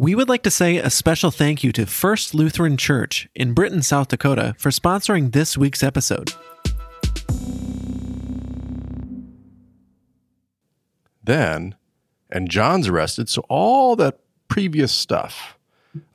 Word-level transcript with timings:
We 0.00 0.14
would 0.14 0.30
like 0.30 0.42
to 0.44 0.50
say 0.50 0.78
a 0.78 0.88
special 0.88 1.30
thank 1.30 1.62
you 1.62 1.72
to 1.72 1.84
First 1.84 2.34
Lutheran 2.34 2.78
Church 2.78 3.28
in 3.34 3.52
Britton, 3.52 3.82
South 3.82 4.08
Dakota 4.08 4.54
for 4.56 4.70
sponsoring 4.70 5.32
this 5.32 5.58
week's 5.58 5.82
episode. 5.82 6.32
Then, 11.22 11.74
and 12.30 12.48
John's 12.48 12.88
arrested. 12.88 13.28
So 13.28 13.44
all 13.50 13.94
that 13.96 14.20
previous 14.48 14.90
stuff 14.90 15.58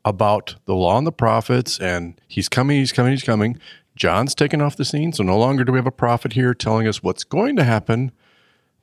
about 0.03 0.55
the 0.65 0.73
law 0.73 0.97
and 0.97 1.05
the 1.05 1.11
prophets 1.11 1.79
and 1.79 2.19
he's 2.27 2.49
coming, 2.49 2.79
he's 2.79 2.91
coming, 2.91 3.11
he's 3.11 3.21
coming. 3.21 3.59
John's 3.95 4.33
taken 4.33 4.63
off 4.63 4.77
the 4.77 4.83
scene. 4.83 5.13
So 5.13 5.21
no 5.21 5.37
longer 5.37 5.63
do 5.63 5.73
we 5.73 5.77
have 5.77 5.85
a 5.85 5.91
prophet 5.91 6.33
here 6.33 6.55
telling 6.55 6.87
us 6.87 7.03
what's 7.03 7.23
going 7.23 7.55
to 7.57 7.63
happen 7.63 8.11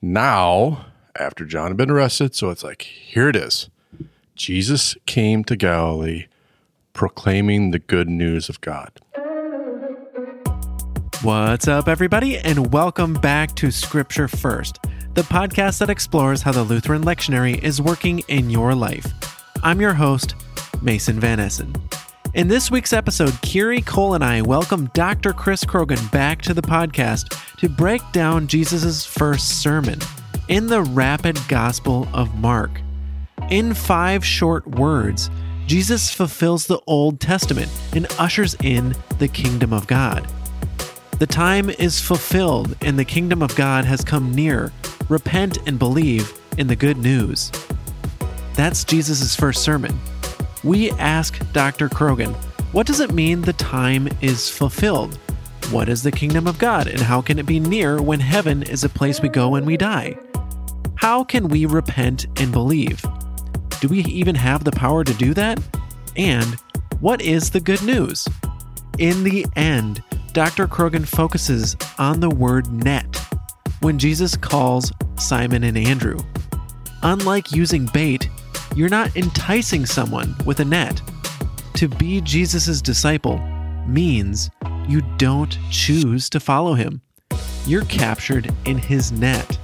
now 0.00 0.86
after 1.18 1.44
John 1.44 1.70
had 1.70 1.76
been 1.76 1.90
arrested. 1.90 2.36
So 2.36 2.50
it's 2.50 2.62
like, 2.62 2.82
here 2.82 3.28
it 3.28 3.34
is. 3.34 3.68
Jesus 4.34 4.96
came 5.04 5.44
to 5.44 5.56
Galilee 5.56 6.26
proclaiming 6.94 7.70
the 7.70 7.78
good 7.78 8.08
news 8.08 8.48
of 8.48 8.60
God. 8.62 8.90
What's 11.22 11.68
up, 11.68 11.86
everybody, 11.86 12.38
and 12.38 12.72
welcome 12.72 13.14
back 13.14 13.54
to 13.56 13.70
Scripture 13.70 14.28
First, 14.28 14.78
the 15.14 15.22
podcast 15.22 15.78
that 15.78 15.90
explores 15.90 16.42
how 16.42 16.52
the 16.52 16.62
Lutheran 16.62 17.02
lectionary 17.02 17.62
is 17.62 17.80
working 17.80 18.20
in 18.28 18.48
your 18.48 18.74
life. 18.74 19.06
I'm 19.62 19.80
your 19.80 19.92
host, 19.92 20.34
Mason 20.80 21.20
Van 21.20 21.38
Essen. 21.38 21.74
In 22.32 22.48
this 22.48 22.70
week's 22.70 22.94
episode, 22.94 23.38
Kiri 23.42 23.82
Cole 23.82 24.14
and 24.14 24.24
I 24.24 24.40
welcome 24.40 24.86
Dr. 24.94 25.34
Chris 25.34 25.64
Croghan 25.64 26.10
back 26.10 26.40
to 26.42 26.54
the 26.54 26.62
podcast 26.62 27.38
to 27.58 27.68
break 27.68 28.00
down 28.12 28.46
Jesus' 28.46 29.04
first 29.04 29.60
sermon 29.60 29.98
in 30.48 30.66
the 30.68 30.82
Rapid 30.82 31.38
Gospel 31.48 32.08
of 32.14 32.34
Mark. 32.36 32.80
In 33.52 33.74
five 33.74 34.24
short 34.24 34.66
words, 34.66 35.28
Jesus 35.66 36.10
fulfills 36.10 36.66
the 36.66 36.80
Old 36.86 37.20
Testament 37.20 37.70
and 37.94 38.06
ushers 38.18 38.56
in 38.62 38.94
the 39.18 39.28
kingdom 39.28 39.74
of 39.74 39.86
God. 39.86 40.26
The 41.18 41.26
time 41.26 41.68
is 41.68 42.00
fulfilled 42.00 42.74
and 42.80 42.98
the 42.98 43.04
kingdom 43.04 43.42
of 43.42 43.54
God 43.54 43.84
has 43.84 44.02
come 44.02 44.34
near. 44.34 44.72
Repent 45.10 45.58
and 45.66 45.78
believe 45.78 46.32
in 46.56 46.66
the 46.66 46.74
good 46.74 46.96
news. 46.96 47.52
That's 48.54 48.84
Jesus' 48.84 49.36
first 49.36 49.62
sermon. 49.62 50.00
We 50.64 50.90
ask 50.92 51.38
Dr. 51.52 51.90
Croghan, 51.90 52.32
what 52.72 52.86
does 52.86 53.00
it 53.00 53.12
mean 53.12 53.42
the 53.42 53.52
time 53.52 54.08
is 54.22 54.48
fulfilled? 54.48 55.16
What 55.70 55.90
is 55.90 56.02
the 56.02 56.10
kingdom 56.10 56.46
of 56.46 56.58
God 56.58 56.86
and 56.86 57.00
how 57.00 57.20
can 57.20 57.38
it 57.38 57.44
be 57.44 57.60
near 57.60 58.00
when 58.00 58.20
heaven 58.20 58.62
is 58.62 58.82
a 58.82 58.88
place 58.88 59.20
we 59.20 59.28
go 59.28 59.50
when 59.50 59.66
we 59.66 59.76
die? 59.76 60.16
How 60.94 61.22
can 61.22 61.48
we 61.48 61.66
repent 61.66 62.24
and 62.40 62.50
believe? 62.50 63.04
Do 63.82 63.88
we 63.88 64.04
even 64.04 64.36
have 64.36 64.62
the 64.62 64.70
power 64.70 65.02
to 65.02 65.12
do 65.14 65.34
that? 65.34 65.60
And 66.16 66.54
what 67.00 67.20
is 67.20 67.50
the 67.50 67.58
good 67.58 67.82
news? 67.82 68.28
In 69.00 69.24
the 69.24 69.44
end, 69.56 70.04
Dr. 70.32 70.68
Croghan 70.68 71.04
focuses 71.04 71.76
on 71.98 72.20
the 72.20 72.30
word 72.30 72.72
net 72.72 73.16
when 73.80 73.98
Jesus 73.98 74.36
calls 74.36 74.92
Simon 75.16 75.64
and 75.64 75.76
Andrew. 75.76 76.16
Unlike 77.02 77.50
using 77.50 77.86
bait, 77.86 78.30
you're 78.76 78.88
not 78.88 79.16
enticing 79.16 79.84
someone 79.84 80.36
with 80.46 80.60
a 80.60 80.64
net. 80.64 81.02
To 81.74 81.88
be 81.88 82.20
Jesus' 82.20 82.80
disciple 82.80 83.38
means 83.88 84.48
you 84.86 85.00
don't 85.16 85.58
choose 85.72 86.30
to 86.30 86.38
follow 86.38 86.74
him. 86.74 87.02
You're 87.66 87.86
captured 87.86 88.48
in 88.64 88.78
his 88.78 89.10
net. 89.10 89.58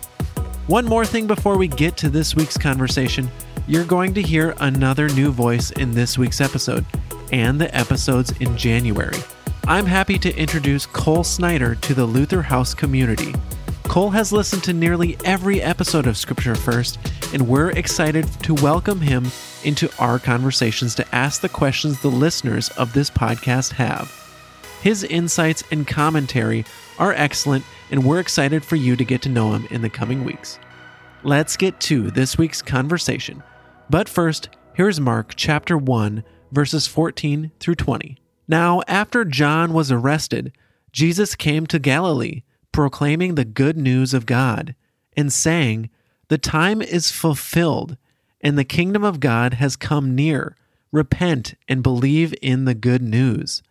One 0.67 0.87
more 0.87 1.07
thing 1.07 1.29
before 1.29 1.57
we 1.57 1.69
get 1.69 1.97
to 1.99 2.09
this 2.09 2.35
week's 2.35 2.59
conversation 2.59 3.31
you're 3.69 3.85
going 3.85 4.15
to 4.15 4.23
hear 4.23 4.55
another 4.61 5.11
new 5.11 5.31
voice 5.31 5.73
in 5.73 5.93
this 5.93 6.17
week's 6.17 6.41
episode 6.41 6.87
and 7.33 7.61
the 7.61 7.73
episodes 7.77 8.33
in 8.41 8.57
January. 8.57 9.19
I'm 9.67 9.85
happy 9.85 10.19
to 10.21 10.35
introduce 10.39 10.87
Cole 10.87 11.23
Snyder 11.23 11.75
to 11.75 11.93
the 11.93 12.07
Luther 12.07 12.41
House 12.41 12.73
community. 12.73 13.35
Cole 13.83 14.09
has 14.09 14.33
listened 14.33 14.65
to 14.65 14.73
nearly 14.73 15.19
every 15.23 15.61
episode 15.61 16.07
of 16.07 16.17
Scripture 16.17 16.55
First, 16.55 16.99
and 17.35 17.47
we're 17.47 17.73
excited 17.73 18.27
to 18.43 18.55
welcome 18.55 19.03
him 19.03 19.27
into 19.63 19.91
our 19.99 20.19
conversations 20.19 20.95
to 20.95 21.15
ask 21.15 21.43
the 21.43 21.49
questions 21.51 22.01
the 22.01 22.09
listeners 22.09 22.71
of 22.71 22.95
this 22.95 23.11
podcast 23.11 23.73
have. 23.73 24.11
His 24.81 25.05
insights 25.05 25.63
and 25.71 25.87
commentary 25.87 26.65
are 26.99 27.13
excellent, 27.13 27.67
and 27.91 28.03
we're 28.03 28.21
excited 28.21 28.65
for 28.65 28.77
you 28.77 28.97
to 28.97 29.05
get 29.05 29.21
to 29.23 29.29
know 29.29 29.53
him 29.53 29.67
in 29.71 29.83
the 29.83 29.91
coming 29.91 30.25
weeks. 30.25 30.59
Let's 31.23 31.59
get 31.59 31.79
to 31.81 32.11
this 32.11 32.39
week's 32.39 32.63
conversation. 32.63 33.43
But 33.91 34.07
first, 34.07 34.51
here's 34.75 35.01
Mark 35.01 35.33
chapter 35.35 35.79
1, 35.79 36.23
verses 36.53 36.87
14 36.87 37.53
through 37.59 37.77
20. 37.77 38.19
Now, 38.47 38.83
after 38.87 39.25
John 39.25 39.73
was 39.73 39.91
arrested, 39.91 40.53
Jesus 40.93 41.35
came 41.35 41.67
to 41.67 41.79
Galilee, 41.79 42.43
proclaiming 42.71 43.35
the 43.35 43.47
good 43.47 43.79
news 43.79 44.13
of 44.13 44.27
God, 44.27 44.75
and 45.17 45.33
saying, 45.33 45.89
The 46.29 46.37
time 46.37 46.83
is 46.83 47.11
fulfilled, 47.11 47.97
and 48.43 48.59
the 48.59 48.65
kingdom 48.65 49.05
of 49.05 49.21
God 49.21 49.55
has 49.55 49.75
come 49.75 50.15
near. 50.15 50.55
Repent 50.93 51.55
and 51.67 51.83
believe 51.83 52.35
in 52.43 52.67
the 52.67 52.75
good 52.75 53.03
news. 53.03 53.63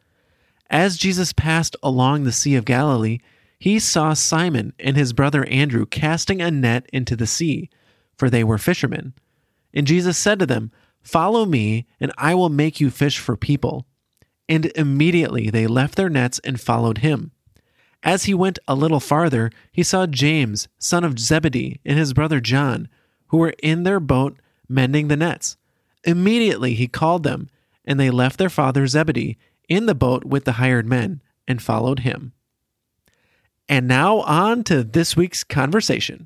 As 0.69 0.97
Jesus 0.97 1.31
passed 1.31 1.75
along 1.83 2.23
the 2.23 2.31
Sea 2.31 2.56
of 2.56 2.66
Galilee, 2.66 3.19
he 3.59 3.77
saw 3.77 4.13
Simon 4.13 4.73
and 4.79 4.97
his 4.97 5.13
brother 5.13 5.45
Andrew 5.45 5.85
casting 5.85 6.41
a 6.41 6.50
net 6.50 6.88
into 6.91 7.16
the 7.16 7.27
sea, 7.27 7.69
for 8.17 8.31
they 8.31 8.44
were 8.44 8.57
fishermen. 8.57 9.13
And 9.73 9.88
Jesus 9.88 10.17
said 10.17 10.39
to 10.39 10.45
them, 10.45 10.72
Follow 11.01 11.45
me, 11.45 11.85
and 12.00 12.11
I 12.17 12.35
will 12.35 12.50
make 12.50 12.81
you 12.81 12.89
fish 12.89 13.17
for 13.17 13.38
people. 13.38 13.85
And 14.50 14.66
immediately 14.75 15.50
they 15.50 15.67
left 15.67 15.95
their 15.95 16.09
nets 16.09 16.39
and 16.44 16.59
followed 16.59 17.00
him. 17.00 17.31
As 18.03 18.25
he 18.25 18.33
went 18.33 18.59
a 18.67 18.75
little 18.75 19.00
farther, 19.00 19.50
he 19.72 19.83
saw 19.83 20.06
James, 20.06 20.67
son 20.77 21.03
of 21.03 21.19
Zebedee, 21.19 21.79
and 21.85 21.97
his 21.97 22.13
brother 22.13 22.39
John, 22.39 22.88
who 23.27 23.38
were 23.38 23.56
in 23.61 23.83
their 23.83 24.00
boat 24.00 24.38
mending 24.69 25.07
the 25.07 25.17
nets. 25.17 25.57
Immediately 26.03 26.73
he 26.73 26.88
called 26.88 27.23
them, 27.23 27.50
and 27.85 28.00
they 28.00 28.09
left 28.09 28.38
their 28.38 28.50
father 28.50 28.85
Zebedee 28.88 29.38
in 29.67 29.85
the 29.85 29.95
boat 29.95 30.23
with 30.23 30.45
the 30.45 30.53
hired 30.53 30.85
men 30.85 31.22
and 31.47 31.61
followed 31.61 32.00
him. 32.00 32.33
And 33.69 33.88
now 33.88 34.19
on 34.19 34.63
to 34.66 34.83
this 34.83 35.17
week's 35.17 35.44
conversation. 35.44 36.25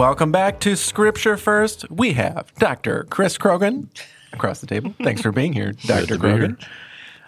Welcome 0.00 0.32
back 0.32 0.60
to 0.60 0.76
Scripture 0.76 1.36
First. 1.36 1.84
We 1.90 2.14
have 2.14 2.54
Dr. 2.54 3.04
Chris 3.10 3.36
Croghan 3.36 3.86
across 4.32 4.62
the 4.62 4.66
table. 4.66 4.94
Thanks 5.02 5.20
for 5.20 5.30
being 5.30 5.52
here, 5.52 5.72
Dr. 5.84 6.16
Croghan. 6.16 6.58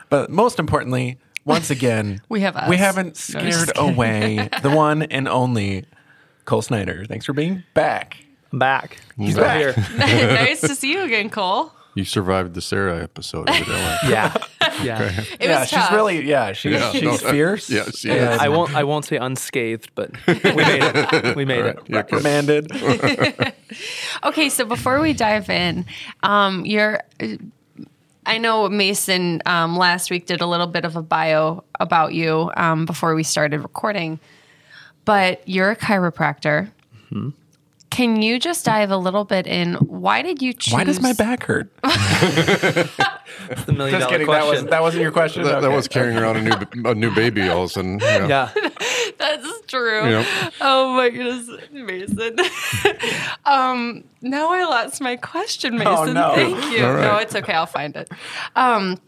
But 0.09 0.31
most 0.31 0.59
importantly, 0.59 1.19
once 1.45 1.69
again, 1.69 2.23
we 2.31 2.41
have 2.41 2.57
us. 2.57 2.71
we 2.71 2.79
haven't 2.79 3.19
scared 3.19 3.45
just 3.45 3.75
kidding. 3.75 3.91
away 3.93 4.49
the 4.63 4.71
one 4.71 5.03
and 5.03 5.29
only 5.29 5.85
Cole 6.47 6.63
Snyder. 6.63 7.05
Thanks 7.05 7.27
for 7.27 7.35
being 7.35 7.63
back. 7.75 8.17
I'm 8.55 8.59
back. 8.59 8.97
He's 9.19 9.33
Still 9.33 9.45
back. 9.45 9.59
here. 9.59 9.75
nice 10.33 10.63
to 10.63 10.75
see 10.75 10.95
you 10.95 11.03
again, 11.03 11.29
Cole. 11.29 11.73
You 11.95 12.07
survived 12.07 12.55
the 12.55 12.63
Sarah 12.63 13.03
episode, 13.03 13.51
evidently. 13.51 14.11
Yeah. 14.11 14.35
Yeah. 14.85 15.11
It 15.39 15.41
yeah, 15.41 15.61
was 15.61 15.69
she's 15.69 15.79
tough. 15.79 15.93
really 15.93 16.25
yeah, 16.27 16.53
she's 16.53 16.73
Yeah, 16.73 16.91
she's 16.93 17.03
no, 17.03 17.11
uh, 17.15 17.17
fierce. 17.33 17.71
yeah, 17.71 17.85
she 17.95 18.11
and 18.11 18.35
is. 18.35 18.41
I 18.41 18.49
won't 18.49 18.75
I 18.75 18.85
won't 18.85 19.05
say 19.05 19.17
unscathed, 19.17 19.91
but 19.95 20.11
we 20.27 20.35
made 20.55 20.83
it. 20.83 21.37
We 21.37 21.45
made 21.45 21.65
it. 21.65 21.79
Yeah, 21.87 22.03
good. 22.03 22.13
reprimanded. 22.13 22.71
Okay, 24.25 24.49
so 24.51 24.65
before 24.67 25.01
we 25.01 25.15
dive 25.15 25.49
in, 25.49 25.87
um, 26.23 26.65
you're. 26.67 27.01
I 28.25 28.39
know 28.39 28.69
Mason 28.69 29.43
um, 29.47 29.77
last 29.77 30.11
week 30.11 30.27
did 30.27 30.41
a 30.41 30.47
little 30.47 30.67
bit 30.69 30.85
of 30.85 30.95
a 30.95 31.03
bio 31.03 31.65
about 31.81 32.15
you 32.15 32.53
um, 32.57 32.85
before 32.87 33.15
we 33.17 33.23
started 33.25 33.61
recording, 33.63 34.21
but 35.05 35.43
you're 35.49 35.71
a 35.71 35.77
chiropractor. 35.77 36.71
Mm-hmm. 37.11 37.31
Can 37.93 38.23
you 38.23 38.39
just 38.39 38.65
dive 38.65 38.91
a 38.91 38.97
little 38.97 39.25
bit 39.25 39.47
in? 39.47 39.75
Why 39.75 40.23
did 40.23 40.41
you 40.41 40.55
choose? 40.55 40.73
Why 40.73 40.83
does 40.83 41.01
my 41.01 41.13
back 41.13 41.45
hurt? 41.45 41.71
It's 43.51 43.65
the 43.65 43.73
million 43.73 43.99
Just 43.99 44.09
dollar 44.09 44.13
kidding. 44.13 44.27
That 44.27 44.43
question. 44.45 44.65
was 44.65 44.71
that 44.71 44.83
wasn't 44.83 45.03
your 45.03 45.13
question. 45.13 45.43
That, 45.45 45.63
that 45.63 45.71
was 45.71 45.89
carrying 45.89 46.19
around 46.19 46.37
a 46.37 46.43
new 46.43 46.85
a 46.91 46.95
new 46.95 47.15
baby 47.15 47.49
all 47.49 47.65
of 47.65 47.71
a 47.71 47.73
sudden. 47.73 47.93
you 47.99 48.07
know. 48.07 48.27
yeah. 48.29 48.51
That's 49.19 49.61
true. 49.67 50.09
Yep. 50.09 50.53
Oh 50.61 50.95
my 50.95 51.11
goodness, 51.11 51.49
Mason. 51.71 52.39
um, 53.45 54.05
now 54.21 54.53
I 54.53 54.65
lost 54.65 55.01
my 55.01 55.17
question, 55.17 55.77
Mason. 55.79 55.89
Oh, 55.89 56.13
no. 56.13 56.35
Thank 56.35 56.77
you. 56.77 56.85
All 56.85 56.95
right. 56.95 57.03
No, 57.03 57.17
it's 57.17 57.35
okay. 57.35 57.53
I'll 57.55 57.67
find 57.67 57.97
it. 57.97 58.11
Um, 58.57 58.99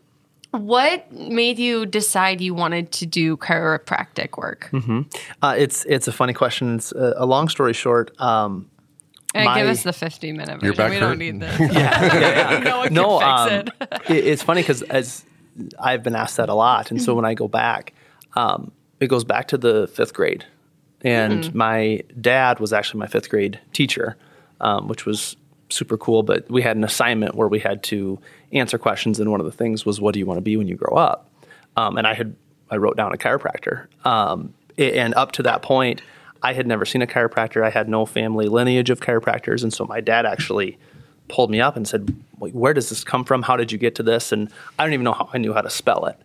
what 0.50 1.10
made 1.12 1.58
you 1.58 1.84
decide 1.86 2.40
you 2.40 2.54
wanted 2.54 2.92
to 2.92 3.06
do 3.06 3.36
chiropractic 3.36 4.36
work? 4.36 4.70
Uh, 5.42 5.54
it's 5.56 5.84
it's 5.86 6.08
a 6.08 6.12
funny 6.12 6.32
question. 6.32 6.76
It's 6.76 6.92
a, 6.92 7.14
a 7.18 7.26
long 7.26 7.48
story 7.48 7.72
short. 7.72 8.18
Um, 8.20 8.70
Yeah, 9.34 9.44
my- 9.44 9.58
give 9.60 9.68
us 9.68 9.82
the 9.82 9.92
50 9.92 10.32
minute 10.32 10.60
version. 10.60 10.64
Your 10.64 10.74
back 10.74 10.90
we 10.90 10.96
hurt? 10.96 11.00
don't 11.08 11.18
need 11.18 11.40
this. 11.40 11.58
yeah, 11.60 11.68
yeah. 12.54 12.58
no 12.64 12.78
one 12.78 12.92
no, 12.94 13.18
can 13.18 13.28
um, 13.28 13.48
fix 13.48 13.70
it. 14.10 14.16
it- 14.16 14.26
it's 14.26 14.42
funny 14.42 14.62
because 14.62 14.82
as 14.82 15.24
I've 15.78 16.02
been 16.02 16.16
asked 16.16 16.36
that 16.36 16.48
a 16.48 16.54
lot, 16.54 16.90
and 16.90 17.00
so 17.02 17.14
when 17.14 17.24
I 17.24 17.34
go 17.34 17.48
back, 17.48 17.92
um, 18.34 18.72
it 19.00 19.06
goes 19.08 19.24
back 19.24 19.48
to 19.48 19.58
the 19.58 19.86
fifth 19.88 20.14
grade, 20.14 20.44
and 21.02 21.54
my 21.54 22.00
dad 22.20 22.58
was 22.60 22.72
actually 22.72 23.00
my 23.00 23.06
fifth 23.06 23.28
grade 23.28 23.60
teacher, 23.72 24.16
um, 24.60 24.88
which 24.88 25.04
was 25.06 25.36
super 25.68 25.96
cool. 25.96 26.22
But 26.22 26.50
we 26.50 26.62
had 26.62 26.76
an 26.76 26.84
assignment 26.84 27.34
where 27.34 27.48
we 27.48 27.58
had 27.60 27.82
to 27.84 28.18
answer 28.52 28.78
questions, 28.78 29.20
and 29.20 29.30
one 29.30 29.40
of 29.40 29.46
the 29.46 29.52
things 29.52 29.84
was, 29.86 30.00
"What 30.00 30.12
do 30.14 30.18
you 30.20 30.26
want 30.26 30.38
to 30.38 30.42
be 30.42 30.56
when 30.56 30.66
you 30.68 30.74
grow 30.76 30.96
up?" 30.96 31.28
Um, 31.76 31.98
and 31.98 32.06
I 32.06 32.14
had 32.14 32.34
I 32.70 32.76
wrote 32.76 32.96
down 32.96 33.12
a 33.12 33.16
chiropractor, 33.16 33.86
um, 34.06 34.54
and 34.78 35.14
up 35.14 35.32
to 35.32 35.42
that 35.44 35.62
point. 35.62 36.02
I 36.44 36.52
had 36.52 36.66
never 36.66 36.84
seen 36.84 37.02
a 37.02 37.06
chiropractor. 37.06 37.64
I 37.64 37.70
had 37.70 37.88
no 37.88 38.04
family 38.06 38.46
lineage 38.48 38.90
of 38.90 39.00
chiropractors, 39.00 39.62
and 39.62 39.72
so 39.72 39.84
my 39.86 40.00
dad 40.00 40.26
actually 40.26 40.78
pulled 41.28 41.50
me 41.50 41.60
up 41.60 41.74
and 41.76 41.88
said, 41.88 42.14
"Where 42.38 42.74
does 42.74 42.90
this 42.90 43.02
come 43.02 43.24
from? 43.24 43.42
How 43.42 43.56
did 43.56 43.72
you 43.72 43.78
get 43.78 43.94
to 43.96 44.02
this?" 44.02 44.30
And 44.30 44.48
I 44.78 44.84
don't 44.84 44.92
even 44.92 45.04
know 45.04 45.12
how 45.14 45.28
I 45.32 45.38
knew 45.38 45.52
how 45.54 45.62
to 45.62 45.70
spell 45.70 46.04
it. 46.06 46.16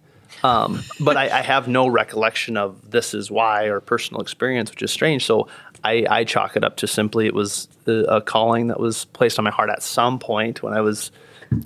Um, 0.44 0.84
but 1.00 1.18
I, 1.18 1.24
I 1.40 1.42
have 1.42 1.68
no 1.68 1.88
recollection 1.88 2.56
of 2.58 2.92
this 2.92 3.14
is 3.14 3.32
why 3.32 3.66
or 3.66 3.80
personal 3.80 4.22
experience, 4.22 4.70
which 4.70 4.82
is 4.84 4.92
strange. 4.92 5.26
So 5.26 5.48
I, 5.84 6.06
I 6.10 6.24
chalk 6.24 6.56
it 6.56 6.64
up 6.64 6.78
to 6.78 6.88
simply 6.88 7.26
it 7.26 7.34
was 7.34 7.68
a, 7.88 7.92
a 8.18 8.22
calling 8.22 8.68
that 8.68 8.80
was 8.80 9.06
placed 9.06 9.40
on 9.40 9.44
my 9.46 9.52
heart 9.52 9.70
at 9.70 9.82
some 9.82 10.20
point 10.20 10.62
when 10.62 10.74
I 10.74 10.82
was 10.82 11.12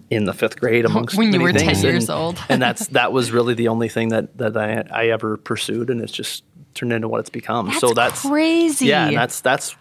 in 0.10 0.24
the 0.26 0.34
fifth 0.34 0.60
grade 0.60 0.86
amongst 0.86 1.18
When 1.18 1.34
you 1.34 1.42
were 1.42 1.52
10 1.52 1.76
years 1.84 2.10
And- 2.10 2.18
old. 2.18 2.40
and 2.50 2.62
that's 2.62 2.88
that 2.88 3.12
was 3.12 3.32
really 3.32 3.54
the 3.54 3.68
only 3.68 3.90
thing 3.90 4.10
that 4.10 4.38
that 4.38 4.56
I, 4.56 4.86
I 4.92 5.08
ever 5.08 5.38
pursued, 5.38 5.90
and 5.90 6.00
it's 6.02 6.14
just 6.14 6.44
turned 6.74 6.94
into 6.94 7.08
what 7.08 7.20
it's 7.20 7.30
become. 7.30 7.72
so 7.74 7.94
that's 7.94 8.22
crazy. 8.22 8.88
Yeah, 8.88 9.08
and 9.08 9.18
that's 9.18 9.42
that's 9.42 9.76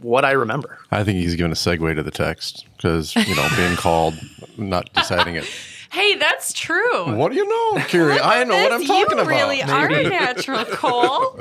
what 0.00 0.24
I 0.24 0.32
remember. 0.32 0.78
I 0.90 1.04
think 1.04 1.18
he's 1.18 1.36
giving 1.36 1.52
a 1.52 1.54
segue 1.54 1.94
to 1.94 2.02
the 2.02 2.10
text 2.10 2.66
because 2.76 3.14
you 3.16 3.34
know 3.34 3.48
being 3.56 3.76
called, 3.76 4.14
not 4.56 4.92
deciding 4.92 5.36
it. 5.36 5.44
Hey, 5.92 6.14
that's 6.14 6.52
true. 6.52 7.14
What 7.16 7.32
do 7.32 7.36
you 7.38 7.48
know, 7.48 7.82
Kiri? 7.86 8.20
I 8.20 8.44
know 8.44 8.54
what 8.56 8.72
I'm 8.72 8.78
This- 8.80 8.88
talking 8.88 9.16
you 9.18 9.22
about. 9.22 9.26
really 9.26 9.60
are 9.62 9.88
natural, 10.08 10.64
Cole. 10.64 11.40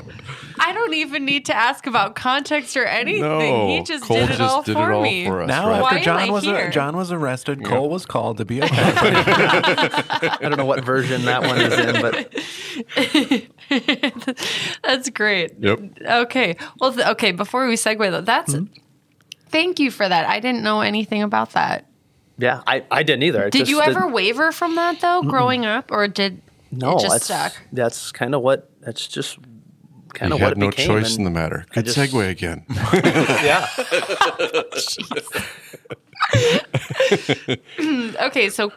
I 0.61 0.73
don't 0.73 0.93
even 0.95 1.23
need 1.23 1.45
to 1.45 1.55
ask 1.55 1.85
about 1.87 2.15
context 2.15 2.75
or 2.75 2.83
anything. 2.83 3.21
No, 3.21 3.67
he 3.67 3.81
just 3.83 4.03
Cole 4.03 4.17
did 4.17 4.31
it 4.31 4.41
all 4.41 4.61
did 4.63 4.73
for 4.75 4.91
it 4.91 4.95
all 4.95 5.01
me. 5.03 5.25
for 5.25 5.43
us. 5.43 5.47
Now, 5.47 5.69
right? 5.69 5.83
After 5.83 5.97
am 5.97 6.03
John 6.03 6.31
was 6.33 6.43
here? 6.43 6.69
John 6.71 6.97
was 6.97 7.11
arrested, 7.11 7.63
Cole 7.63 7.89
was 7.89 8.05
called 8.05 8.37
to 8.37 8.45
be 8.45 8.61
okay. 8.63 8.69
I 8.75 10.37
don't 10.41 10.57
know 10.57 10.65
what 10.65 10.83
version 10.83 11.25
that 11.25 11.43
one 11.43 11.61
is 11.61 11.73
in, 11.79 12.01
but 12.01 12.33
That's 14.83 15.09
great. 15.11 15.53
Yep. 15.59 15.79
Okay. 16.01 16.57
Well, 16.79 16.93
th- 16.93 17.07
okay. 17.09 17.31
Before 17.31 17.67
we 17.67 17.75
segue, 17.75 18.09
though, 18.11 18.21
that's 18.21 18.53
Hmm? 18.53 18.65
thank 19.49 19.79
you 19.79 19.91
for 19.91 20.07
that. 20.09 20.27
I 20.27 20.39
didn't 20.39 20.63
know 20.63 20.81
anything 20.81 21.21
about 21.23 21.51
that. 21.51 21.85
Yeah, 22.39 22.61
I, 22.65 22.83
I 22.89 23.03
didn't 23.03 23.23
either. 23.23 23.43
It 23.47 23.51
Did 23.51 23.59
just- 23.59 23.71
you 23.71 23.81
it- 23.81 23.89
ever 23.89 24.07
waver 24.07 24.51
from 24.51 24.75
that 24.75 24.99
though, 25.01 25.21
growing 25.21 25.65
up, 25.65 25.91
or 25.91 26.07
did 26.07 26.41
No, 26.71 26.97
it 26.97 27.01
just 27.01 27.13
that's 27.13 27.25
stuck? 27.25 27.53
that's 27.73 28.11
kind 28.11 28.33
of 28.33 28.41
what 28.41 28.69
that's 28.81 29.07
just 29.07 29.37
kind 30.13 30.31
You 30.31 30.35
of 30.35 30.41
what 30.41 30.47
had 30.49 30.51
it 30.53 30.57
no 30.57 30.69
became. 30.69 30.87
choice 30.87 31.15
in 31.17 31.23
the 31.23 31.29
matter. 31.29 31.65
Good 31.73 31.85
just- 31.85 31.97
segue 31.97 32.29
again. 32.29 32.65
Yeah, 33.43 33.67
Okay, 38.27 38.49
so 38.49 38.71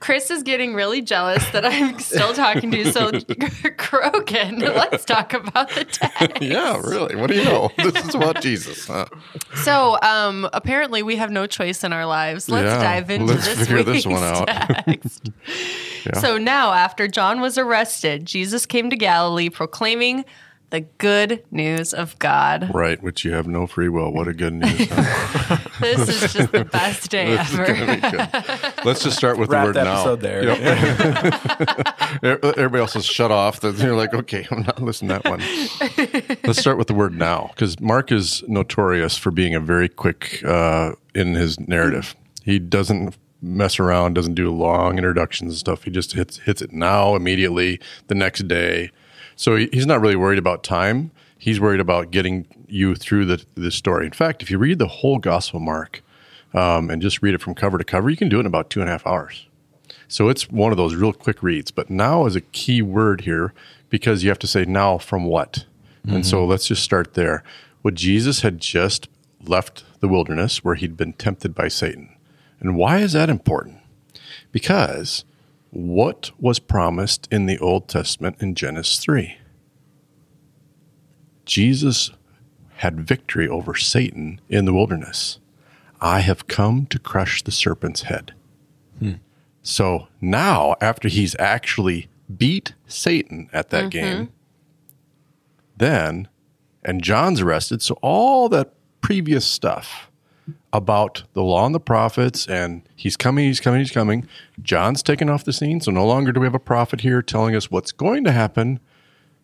Chris 0.00 0.30
is 0.30 0.42
getting 0.42 0.74
really 0.74 1.02
jealous 1.02 1.46
that 1.50 1.64
I'm 1.64 1.98
still 1.98 2.32
talking 2.32 2.70
to 2.70 2.78
you. 2.78 2.90
So, 2.90 3.10
Croghan, 3.12 4.60
let's 4.60 5.04
talk 5.04 5.34
about 5.34 5.68
the 5.74 5.84
text. 5.84 6.42
yeah, 6.42 6.80
really. 6.80 7.16
What 7.16 7.28
do 7.28 7.36
you 7.36 7.44
know? 7.44 7.70
This 7.76 7.96
is 8.08 8.14
about 8.14 8.40
Jesus. 8.40 8.86
Huh? 8.86 9.06
So, 9.56 9.98
um, 10.02 10.48
apparently, 10.52 11.02
we 11.02 11.16
have 11.16 11.30
no 11.30 11.46
choice 11.46 11.84
in 11.84 11.92
our 11.92 12.06
lives. 12.06 12.48
Let's 12.48 12.64
Yeah, 12.64 12.82
dive 12.82 13.10
into 13.10 13.26
let's 13.34 13.46
this 13.46 13.58
figure 13.68 13.76
week's 13.92 14.04
this 14.04 14.06
one 14.06 14.22
out. 14.22 14.48
text. 14.86 15.30
So 16.20 16.38
now, 16.38 16.72
after 16.72 17.06
John 17.06 17.40
was 17.40 17.58
arrested, 17.58 18.24
Jesus 18.24 18.64
came 18.66 18.88
to 18.90 18.96
Galilee 18.96 19.50
proclaiming 19.50 20.24
the 20.70 20.80
good 20.98 21.42
news 21.50 21.92
of 21.92 22.18
God. 22.18 22.70
Right, 22.72 23.02
which 23.02 23.24
you 23.24 23.32
have 23.32 23.46
no 23.46 23.66
free 23.66 23.88
will. 23.88 24.12
What 24.12 24.28
a 24.28 24.32
good 24.32 24.54
news. 24.54 24.88
huh? 24.90 25.56
This 25.80 26.08
is 26.22 26.32
just 26.34 26.52
the 26.52 26.64
best 26.66 27.10
day 27.10 27.34
This 27.36 27.54
ever. 27.54 27.66
gonna 27.66 27.94
be 27.94 28.00
good. 28.02 28.84
Let's 28.84 29.02
just 29.02 29.16
start 29.16 29.38
with 29.38 29.48
the 29.48 29.56
word 29.56 29.74
the 29.76 29.84
now. 29.84 30.14
there. 30.14 30.44
Yep. 30.44 32.22
Everybody 32.58 32.80
else 32.80 32.96
is 32.96 33.06
shut 33.06 33.30
off. 33.30 33.60
They're 33.60 33.94
like, 33.94 34.12
okay, 34.14 34.46
I'm 34.50 34.62
not 34.62 34.82
listening 34.82 35.08
to 35.08 35.22
that 35.22 35.30
one. 35.30 36.38
Let's 36.44 36.58
start 36.58 36.76
with 36.78 36.86
the 36.88 36.94
word 36.94 37.14
now, 37.14 37.50
because 37.54 37.80
Mark 37.80 38.12
is 38.12 38.42
notorious 38.46 39.16
for 39.16 39.30
being 39.30 39.54
a 39.54 39.60
very 39.60 39.88
quick 39.88 40.42
uh, 40.44 40.92
in 41.14 41.34
his 41.34 41.58
narrative. 41.60 42.14
He 42.42 42.58
doesn't 42.58 43.16
mess 43.42 43.80
around, 43.80 44.14
doesn't 44.14 44.34
do 44.34 44.50
long 44.50 44.98
introductions 44.98 45.52
and 45.52 45.58
stuff. 45.58 45.84
He 45.84 45.90
just 45.90 46.12
hits 46.12 46.38
hits 46.38 46.60
it 46.60 46.72
now, 46.72 47.14
immediately, 47.16 47.80
the 48.08 48.14
next 48.14 48.46
day. 48.48 48.90
So 49.40 49.56
he's 49.56 49.86
not 49.86 50.02
really 50.02 50.16
worried 50.16 50.38
about 50.38 50.62
time. 50.62 51.12
He's 51.38 51.58
worried 51.58 51.80
about 51.80 52.10
getting 52.10 52.46
you 52.68 52.94
through 52.94 53.24
the 53.24 53.42
the 53.54 53.70
story. 53.70 54.04
In 54.04 54.12
fact, 54.12 54.42
if 54.42 54.50
you 54.50 54.58
read 54.58 54.78
the 54.78 54.86
whole 54.86 55.16
Gospel 55.16 55.56
of 55.56 55.62
Mark 55.62 56.02
um, 56.52 56.90
and 56.90 57.00
just 57.00 57.22
read 57.22 57.32
it 57.32 57.40
from 57.40 57.54
cover 57.54 57.78
to 57.78 57.84
cover, 57.84 58.10
you 58.10 58.18
can 58.18 58.28
do 58.28 58.36
it 58.36 58.40
in 58.40 58.46
about 58.46 58.68
two 58.68 58.80
and 58.82 58.90
a 58.90 58.92
half 58.92 59.06
hours. 59.06 59.48
So 60.08 60.28
it's 60.28 60.50
one 60.50 60.72
of 60.72 60.76
those 60.76 60.94
real 60.94 61.14
quick 61.14 61.42
reads. 61.42 61.70
But 61.70 61.88
now 61.88 62.26
is 62.26 62.36
a 62.36 62.42
key 62.42 62.82
word 62.82 63.22
here 63.22 63.54
because 63.88 64.22
you 64.22 64.28
have 64.28 64.38
to 64.40 64.46
say 64.46 64.66
now 64.66 64.98
from 64.98 65.24
what. 65.24 65.64
And 66.16 66.26
so 66.26 66.44
let's 66.44 66.66
just 66.66 66.82
start 66.82 67.14
there. 67.14 67.42
Well, 67.82 67.94
Jesus 67.94 68.42
had 68.42 68.60
just 68.60 69.08
left 69.42 69.84
the 70.00 70.08
wilderness 70.08 70.62
where 70.62 70.74
he'd 70.74 70.98
been 70.98 71.14
tempted 71.14 71.54
by 71.54 71.68
Satan. 71.68 72.14
And 72.60 72.76
why 72.76 72.98
is 72.98 73.14
that 73.14 73.30
important? 73.30 73.78
Because 74.52 75.24
what 75.70 76.30
was 76.38 76.58
promised 76.58 77.28
in 77.30 77.46
the 77.46 77.58
Old 77.58 77.88
Testament 77.88 78.36
in 78.40 78.54
Genesis 78.54 78.98
3? 78.98 79.36
Jesus 81.44 82.10
had 82.76 83.06
victory 83.06 83.48
over 83.48 83.74
Satan 83.74 84.40
in 84.48 84.64
the 84.64 84.72
wilderness. 84.72 85.38
I 86.00 86.20
have 86.20 86.46
come 86.46 86.86
to 86.86 86.98
crush 86.98 87.42
the 87.42 87.50
serpent's 87.50 88.02
head. 88.02 88.32
Hmm. 88.98 89.14
So 89.62 90.08
now, 90.20 90.74
after 90.80 91.08
he's 91.08 91.36
actually 91.38 92.08
beat 92.34 92.74
Satan 92.86 93.50
at 93.52 93.70
that 93.70 93.84
mm-hmm. 93.84 93.88
game, 93.90 94.32
then, 95.76 96.28
and 96.82 97.02
John's 97.02 97.40
arrested. 97.40 97.82
So 97.82 97.96
all 98.02 98.48
that 98.50 98.72
previous 99.00 99.44
stuff 99.46 100.09
about 100.72 101.24
the 101.32 101.42
law 101.42 101.66
and 101.66 101.74
the 101.74 101.80
prophets, 101.80 102.46
and 102.46 102.82
he's 102.96 103.16
coming, 103.16 103.46
he's 103.46 103.60
coming, 103.60 103.80
he's 103.80 103.90
coming. 103.90 104.26
John's 104.62 105.02
taken 105.02 105.28
off 105.28 105.44
the 105.44 105.52
scene. 105.52 105.80
So 105.80 105.90
no 105.90 106.06
longer 106.06 106.32
do 106.32 106.40
we 106.40 106.46
have 106.46 106.54
a 106.54 106.58
prophet 106.58 107.00
here 107.00 107.22
telling 107.22 107.54
us 107.54 107.70
what's 107.70 107.92
going 107.92 108.24
to 108.24 108.32
happen 108.32 108.80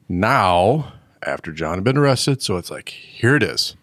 now 0.09 0.93
after 1.23 1.53
John 1.53 1.75
had 1.75 1.85
been 1.85 1.99
arrested. 1.99 2.43
So 2.43 2.57
it's 2.57 2.71
like, 2.71 2.91
here 2.91 3.37
it 3.37 3.43
is. 3.43 3.77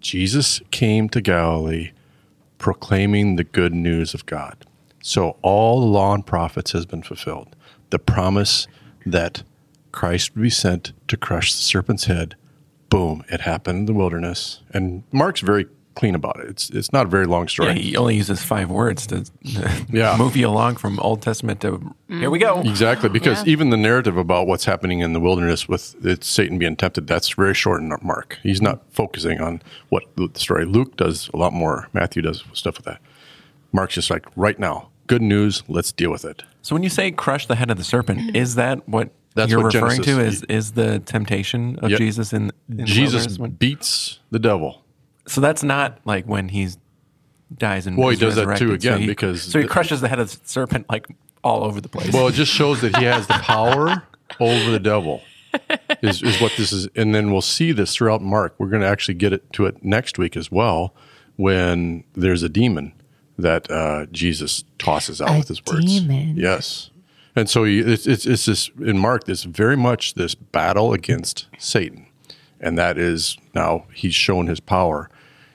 Jesus 0.00 0.60
came 0.70 1.08
to 1.10 1.20
Galilee 1.20 1.92
proclaiming 2.58 3.36
the 3.36 3.44
good 3.44 3.74
news 3.74 4.14
of 4.14 4.26
God. 4.26 4.66
So 5.02 5.36
all 5.42 5.80
the 5.80 5.86
law 5.86 6.14
and 6.14 6.24
prophets 6.24 6.72
has 6.72 6.86
been 6.86 7.02
fulfilled. 7.02 7.54
The 7.90 7.98
promise 7.98 8.66
that 9.06 9.42
Christ 9.92 10.34
would 10.34 10.42
be 10.42 10.50
sent 10.50 10.92
to 11.08 11.16
crush 11.16 11.52
the 11.52 11.58
serpent's 11.58 12.04
head, 12.04 12.36
boom, 12.88 13.24
it 13.28 13.42
happened 13.42 13.80
in 13.80 13.86
the 13.86 13.92
wilderness. 13.92 14.60
And 14.72 15.04
Mark's 15.12 15.40
very 15.40 15.66
clean 15.94 16.14
about 16.14 16.40
it. 16.40 16.48
It's 16.48 16.70
it's 16.70 16.92
not 16.92 17.06
a 17.06 17.08
very 17.08 17.26
long 17.26 17.42
Yeah, 17.44 17.48
story. 17.48 17.78
he 17.80 17.96
only 17.96 18.16
uses 18.16 18.42
five 18.42 18.70
words 18.70 19.06
to 19.08 19.24
Yeah. 19.88 20.16
move 20.18 20.36
you 20.36 20.48
along 20.48 20.76
from 20.76 20.98
Old 21.00 21.22
Testament 21.22 21.60
to 21.60 21.94
here 22.08 22.30
we 22.30 22.38
go. 22.38 22.60
Exactly, 22.62 23.08
because 23.08 23.38
Yeah. 23.46 23.52
even 23.52 23.70
the 23.70 23.76
narrative 23.76 24.16
about 24.16 24.46
what's 24.46 24.64
happening 24.64 25.00
in 25.00 25.12
the 25.12 25.20
wilderness 25.20 25.68
with 25.68 25.94
it, 26.04 26.24
Satan 26.24 26.58
being 26.58 26.76
tempted, 26.76 27.06
that's 27.06 27.30
very 27.34 27.54
short 27.54 27.80
in 27.80 27.92
Mark. 28.02 28.38
He's 28.42 28.60
not 28.62 28.82
focusing 28.90 29.40
on 29.40 29.62
what 29.88 30.02
the 30.16 30.28
story. 30.34 30.64
Luke 30.64 30.96
does 30.96 31.30
a 31.32 31.36
lot 31.36 31.52
more. 31.52 31.88
Matthew 31.92 32.22
does 32.22 32.44
stuff 32.52 32.76
with 32.76 32.86
that. 32.86 33.00
Mark's 33.72 33.94
just 33.94 34.10
like, 34.10 34.24
right 34.36 34.58
now, 34.58 34.88
good 35.06 35.22
news, 35.22 35.62
let's 35.68 35.92
deal 35.92 36.10
with 36.10 36.24
it. 36.24 36.42
So 36.62 36.74
when 36.74 36.82
you 36.82 36.88
say 36.90 37.10
crush 37.10 37.46
the 37.46 37.56
head 37.56 37.70
of 37.70 37.76
the 37.78 37.84
serpent, 37.84 38.20
mm-hmm. 38.20 38.36
is 38.36 38.54
that 38.54 38.88
what 38.88 39.10
That's 39.34 39.50
you're 39.50 39.62
what 39.62 39.74
referring 39.74 40.02
Genesis- 40.02 40.40
to? 40.40 40.48
Is 40.48 40.66
is 40.66 40.72
the 40.72 41.00
temptation 41.00 41.76
of 41.80 41.90
Yep. 41.90 41.98
Jesus 41.98 42.32
in, 42.32 42.52
in 42.70 42.86
Jesus 42.86 43.12
wilderness 43.14 43.38
when- 43.38 43.50
beats 43.52 44.20
the 44.30 44.38
devil. 44.38 44.82
So 45.26 45.40
that's 45.40 45.62
not 45.62 45.98
like 46.04 46.26
when 46.26 46.48
he's 46.48 46.78
dies 47.56 47.86
and 47.86 47.96
Well, 47.96 48.08
he 48.10 48.16
does 48.16 48.34
that 48.36 48.42
too 48.42 48.48
resurrected. 48.48 48.82
So 48.82 48.88
again, 48.90 49.00
he- 49.02 49.06
because 49.06 49.42
so 49.42 49.60
he 49.60 49.66
crushes 49.66 50.00
the 50.00 50.08
head 50.08 50.18
of 50.18 50.30
the 50.30 50.48
serpent 50.48 50.86
like 50.90 51.06
all 51.42 51.64
over 51.64 51.80
the 51.80 51.88
place. 51.88 52.12
Well, 52.12 52.28
it 52.28 52.32
just 52.32 52.52
shows 52.52 52.80
that 52.80 52.96
he 52.96 53.04
has 53.14 53.26
the 53.26 53.34
power 53.34 54.02
over 54.40 54.70
the 54.70 54.80
devil. 54.80 55.22
Is, 56.02 56.20
is 56.20 56.40
what 56.40 56.52
this 56.56 56.72
is, 56.72 56.88
and 56.96 57.14
then 57.14 57.30
we'll 57.30 57.40
see 57.40 57.70
this 57.70 57.94
throughout 57.94 58.20
Mark. 58.20 58.56
We're 58.58 58.68
going 58.70 58.82
to 58.82 58.88
actually 58.88 59.14
get 59.14 59.32
it 59.32 59.52
to 59.52 59.66
it 59.66 59.84
next 59.84 60.18
week 60.18 60.36
as 60.36 60.50
well, 60.50 60.94
when 61.36 62.02
there's 62.14 62.42
a 62.42 62.48
demon 62.48 62.92
that 63.38 63.70
uh, 63.70 64.06
Jesus 64.06 64.64
tosses 64.78 65.20
out 65.20 65.30
A 65.30 65.38
with 65.38 65.48
his 65.48 65.62
words. 65.64 65.84
demon. 65.86 66.36
Yes, 66.36 66.90
and 67.36 67.48
so 67.48 67.62
he, 67.62 67.78
it's, 67.78 68.04
it's 68.06 68.26
it's 68.26 68.46
this 68.46 68.68
in 68.84 68.98
Mark. 68.98 69.24
This 69.24 69.44
very 69.44 69.76
much 69.76 70.14
this 70.14 70.34
battle 70.34 70.92
against 70.92 71.46
Satan, 71.58 72.06
and 72.60 72.76
that 72.76 72.98
is 72.98 73.36
now 73.54 73.86
he's 73.94 74.14
shown 74.14 74.48
his 74.48 74.58
power. 74.58 75.08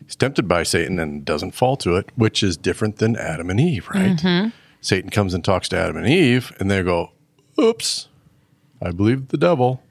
He's 0.09 0.15
tempted 0.15 0.47
by 0.47 0.63
Satan 0.63 0.97
and 0.97 1.23
doesn't 1.23 1.51
fall 1.51 1.77
to 1.77 1.95
it, 1.95 2.09
which 2.15 2.41
is 2.41 2.57
different 2.57 2.95
than 2.95 3.15
Adam 3.15 3.51
and 3.51 3.59
Eve, 3.59 3.87
right? 3.89 4.17
Mm-hmm. 4.17 4.49
Satan 4.81 5.11
comes 5.11 5.35
and 5.35 5.45
talks 5.45 5.69
to 5.69 5.77
Adam 5.77 5.97
and 5.97 6.07
Eve, 6.07 6.51
and 6.59 6.71
they 6.71 6.81
go, 6.81 7.11
"Oops, 7.61 8.07
I 8.81 8.89
believe 8.89 9.27
the 9.27 9.37
devil." 9.37 9.83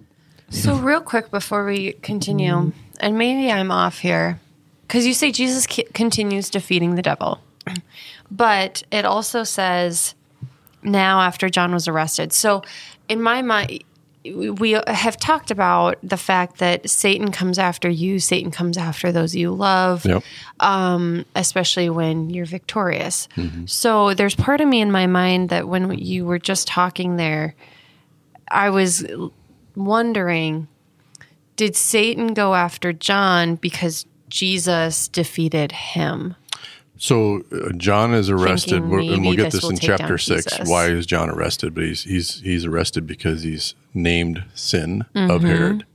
So, 0.51 0.75
real 0.75 1.03
quick 1.03 1.31
before 1.31 1.65
we 1.65 1.93
continue, 2.03 2.53
mm-hmm. 2.53 2.71
and 2.99 3.17
maybe 3.17 3.49
I'm 3.49 3.71
off 3.71 4.01
here, 4.01 4.41
because 4.89 5.07
you 5.07 5.15
say 5.15 5.31
Jesus 5.31 5.69
c- 5.71 5.87
continues 5.95 6.51
defeating 6.51 6.97
the 6.97 7.03
devil, 7.03 7.39
but 8.29 8.83
it 8.91 9.05
also 9.05 9.45
says 9.45 10.17
now 10.83 11.21
after 11.21 11.49
John 11.49 11.73
was 11.73 11.87
arrested. 11.87 12.33
So, 12.33 12.65
in 13.09 13.23
my 13.23 13.41
mind, 13.41 13.85
we 14.25 14.73
have 14.87 15.17
talked 15.17 15.51
about 15.51 15.99
the 16.03 16.17
fact 16.17 16.59
that 16.59 16.89
Satan 16.89 17.31
comes 17.31 17.59
after 17.59 17.89
you, 17.89 18.19
Satan 18.19 18.51
comes 18.51 18.77
after 18.77 19.13
those 19.13 19.35
you 19.35 19.53
love, 19.53 20.05
Yep. 20.05 20.23
Um, 20.61 21.25
especially 21.35 21.89
when 21.89 22.31
you're 22.31 22.47
victorious. 22.47 23.29
Mm-hmm. 23.37 23.67
So 23.67 24.15
there's 24.15 24.35
part 24.35 24.61
of 24.61 24.69
me 24.69 24.81
in 24.81 24.91
my 24.91 25.07
mind 25.07 25.51
that 25.51 25.69
when 25.69 25.99
you 25.99 26.27
were 26.27 26.39
just 26.39 26.67
talking 26.67 27.17
there, 27.17 27.55
I 28.51 28.71
was 28.71 29.07
wondering 29.77 30.69
did 31.59 31.75
Satan 31.75 32.35
go 32.35 32.55
after 32.55 32.93
John 32.93 33.57
because 33.57 34.07
Jesus 34.29 35.09
defeated 35.09 35.73
him? 35.73 36.37
So 37.01 37.43
uh, 37.53 37.71
John 37.77 38.13
is 38.13 38.29
arrested, 38.29 38.83
and 38.83 38.91
we'll 38.91 39.35
get 39.37 39.53
this 39.53 39.63
this 39.63 39.71
in 39.71 39.79
chapter 39.79 40.19
six. 40.19 40.45
Jesus. 40.51 40.69
Why 40.69 40.87
is 40.89 41.07
John 41.07 41.31
arrested? 41.31 41.75
But 41.75 41.85
he's 41.85 42.03
he's 42.05 42.41
he's 42.41 42.65
arrested 42.65 43.07
because 43.07 43.43
he's 43.43 43.75
named 43.95 44.45
sin 44.55 45.05
of 45.15 45.43
Herod, 45.43 45.87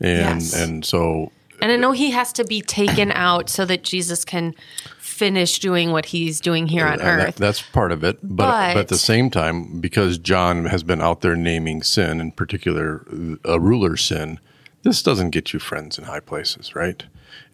and 0.00 0.40
Yes. 0.40 0.54
and 0.54 0.84
so 0.84 1.32
And 1.60 1.70
I 1.72 1.76
know 1.76 1.90
he 1.92 2.12
has 2.12 2.32
to 2.34 2.44
be 2.44 2.60
taken 2.60 3.10
out 3.28 3.48
so 3.50 3.64
that 3.66 3.82
Jesus 3.82 4.24
can 4.24 4.54
finish 4.98 5.58
doing 5.58 5.90
what 5.92 6.06
he's 6.06 6.40
doing 6.40 6.68
here 6.68 6.86
on 6.86 6.94
Uh, 6.94 7.04
that- 7.04 7.28
earth. 7.28 7.36
that's 7.36 7.60
part 7.62 7.92
of 7.92 8.02
it. 8.04 8.18
But, 8.22 8.74
but 8.74 8.76
at 8.76 8.88
the 8.88 8.98
same 8.98 9.28
time, 9.30 9.80
because 9.80 10.18
John 10.18 10.66
has 10.66 10.82
been 10.82 11.00
out 11.02 11.20
there 11.20 11.36
naming 11.36 11.82
sin, 11.82 12.20
in 12.20 12.30
particular 12.32 13.04
a 13.44 13.58
ruler's 13.60 14.02
sin, 14.02 14.38
this 14.84 15.02
doesn't 15.02 15.30
get 15.30 15.52
you 15.52 15.58
friends 15.60 15.98
in 15.98 16.04
high 16.04 16.20
places, 16.20 16.74
right? 16.74 17.04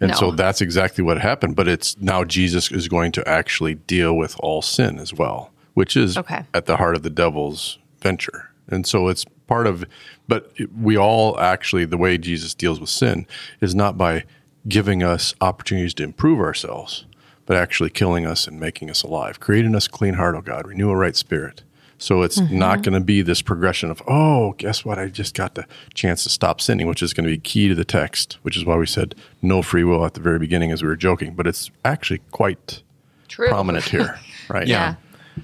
And 0.01 0.17
so 0.17 0.31
that's 0.31 0.61
exactly 0.61 1.03
what 1.03 1.19
happened. 1.21 1.57
But 1.57 1.69
it's 1.69 1.97
now 2.01 2.25
Jesus 2.25 2.71
is 2.71 2.89
going 2.89 3.13
to 3.13 3.29
actually 3.29 3.75
deal 3.75 4.17
with 4.17 4.37
all 4.41 4.63
sin 4.63 4.99
as 4.99 5.13
well, 5.13 5.51
which 5.75 5.97
is 5.97 6.17
Okay. 6.17 6.43
at 6.55 6.67
the 6.67 6.77
heart 6.77 6.95
of 6.97 7.03
the 7.03 7.11
devil's 7.11 7.79
venture. 8.01 8.51
And 8.69 8.87
so 8.87 9.09
it's 9.09 9.25
part 9.47 9.67
of, 9.67 9.85
but 10.29 10.53
we 10.79 10.97
all 10.97 11.39
actually, 11.41 11.85
the 11.85 11.97
way 11.97 12.19
Jesus 12.19 12.55
deals 12.55 12.81
with 12.81 12.91
sin 12.91 13.27
is 13.61 13.75
not 13.75 13.97
by 13.97 14.25
giving 14.69 15.03
us 15.03 15.35
opportunities 15.41 15.95
to 15.95 16.03
improve 16.03 16.39
ourselves, 16.39 17.07
but 17.47 17.57
actually 17.57 17.91
killing 17.91 18.27
us 18.27 18.47
and 18.47 18.61
making 18.61 18.91
us 18.91 19.03
alive, 19.03 19.41
creating 19.41 19.75
us 19.75 19.87
a 19.87 19.91
clean 19.91 20.15
heart, 20.15 20.35
oh 20.37 20.43
God, 20.43 20.67
renew 20.67 20.91
a 20.91 20.97
right 20.97 21.17
spirit. 21.17 21.63
So 21.99 22.23
it's 22.23 22.39
not 22.39 22.49
mm-hmm. 22.49 22.83
going 22.83 23.01
to 23.01 23.05
be 23.05 23.23
this 23.23 23.43
progression 23.43 23.91
of, 23.91 24.01
oh, 24.07 24.53
guess 24.53 24.85
what? 24.85 24.99
I 24.99 25.09
just 25.09 25.35
got 25.35 25.57
the 25.57 25.67
chance 25.95 26.23
to 26.23 26.29
stop 26.29 26.61
sinning, 26.61 26.87
which 26.87 27.03
is 27.03 27.13
going 27.13 27.25
to 27.25 27.31
be 27.31 27.39
key 27.39 27.69
to 27.69 27.75
the 27.75 27.85
text, 27.85 28.39
which 28.43 28.57
is 28.57 28.65
why 28.65 28.77
we 28.77 28.87
said 28.87 29.17
no 29.43 29.63
free 29.63 29.83
will 29.83 30.05
at 30.07 30.15
the 30.15 30.21
very 30.21 30.39
beginning 30.39 30.71
as 30.71 30.81
we 30.81 30.89
were 30.89 30.97
joking. 30.97 31.35
But 31.35 31.49
it's 31.49 31.73
actually 31.85 32.21
quite 32.31 32.83
True. 33.27 33.49
prominent 33.49 33.85
here, 33.85 34.19
right? 34.49 34.69
Yeah. 34.69 34.95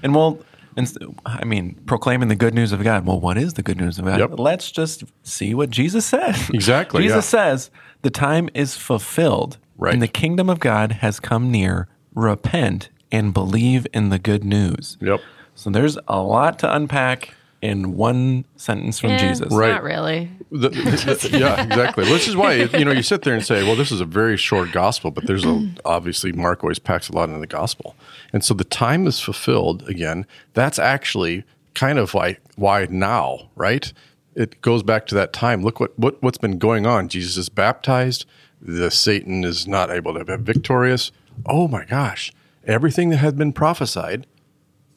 And 0.01 0.15
well, 0.15 0.39
ins- 0.77 0.97
I 1.25 1.43
mean, 1.43 1.75
proclaiming 1.85 2.29
the 2.29 2.35
good 2.35 2.53
news 2.53 2.71
of 2.71 2.81
God. 2.83 3.05
Well, 3.05 3.19
what 3.19 3.37
is 3.37 3.55
the 3.55 3.63
good 3.63 3.77
news 3.77 3.99
of 3.99 4.05
God? 4.05 4.19
Yep. 4.19 4.39
Let's 4.39 4.71
just 4.71 5.03
see 5.23 5.53
what 5.53 5.69
Jesus 5.69 6.05
said. 6.05 6.35
Exactly, 6.53 7.03
Jesus 7.03 7.17
yeah. 7.33 7.51
says 7.51 7.69
the 8.01 8.09
time 8.09 8.49
is 8.53 8.77
fulfilled, 8.77 9.57
Right. 9.77 9.93
and 9.93 10.01
the 10.01 10.07
kingdom 10.07 10.49
of 10.49 10.59
God 10.59 10.93
has 10.93 11.19
come 11.19 11.51
near. 11.51 11.89
Repent 12.13 12.89
and 13.11 13.33
believe 13.33 13.85
in 13.93 14.09
the 14.09 14.19
good 14.19 14.45
news. 14.45 14.97
Yep. 15.01 15.19
So 15.55 15.69
there's 15.69 15.97
a 16.07 16.21
lot 16.21 16.59
to 16.59 16.73
unpack 16.75 17.33
in 17.61 17.95
one 17.95 18.45
sentence 18.57 18.99
from 18.99 19.11
Eh, 19.11 19.17
Jesus. 19.17 19.51
Right. 19.51 19.71
Not 19.71 19.83
really. 19.83 20.29
The- 20.51 20.69
the- 20.69 21.29
yeah, 21.39 21.63
exactly. 21.63 22.11
Which 22.11 22.27
is 22.27 22.35
why 22.35 22.53
you 22.55 22.85
know 22.85 22.91
you 22.91 23.01
sit 23.01 23.23
there 23.23 23.33
and 23.33 23.43
say, 23.43 23.63
"Well, 23.63 23.75
this 23.75 23.91
is 23.91 24.01
a 24.01 24.05
very 24.05 24.37
short 24.37 24.71
gospel," 24.71 25.09
but 25.11 25.25
there's 25.25 25.45
a 25.45 25.67
obviously 25.85 26.31
Mark 26.31 26.63
always 26.63 26.77
packs 26.79 27.09
a 27.09 27.13
lot 27.13 27.29
into 27.29 27.39
the 27.39 27.47
gospel, 27.47 27.95
and 28.33 28.43
so 28.43 28.53
the 28.53 28.63
time 28.65 29.07
is 29.07 29.19
fulfilled. 29.19 29.87
Again, 29.89 30.27
that's 30.53 30.77
actually 30.77 31.43
kind 31.73 31.97
of 31.97 32.13
like 32.13 32.39
why 32.55 32.85
now, 32.89 33.49
right? 33.55 33.91
It 34.35 34.61
goes 34.61 34.83
back 34.83 35.05
to 35.07 35.15
that 35.15 35.33
time. 35.33 35.63
Look 35.63 35.79
what 35.79 35.97
what 35.97 36.21
what's 36.21 36.37
been 36.37 36.59
going 36.59 36.85
on. 36.85 37.07
Jesus 37.07 37.37
is 37.37 37.49
baptized. 37.49 38.25
The 38.61 38.91
Satan 38.91 39.43
is 39.43 39.67
not 39.67 39.89
able 39.89 40.13
to 40.13 40.23
be 40.25 40.35
victorious. 40.35 41.11
Oh 41.47 41.67
my 41.67 41.85
gosh! 41.85 42.31
Everything 42.65 43.09
that 43.09 43.17
had 43.17 43.37
been 43.37 43.53
prophesied 43.53 44.27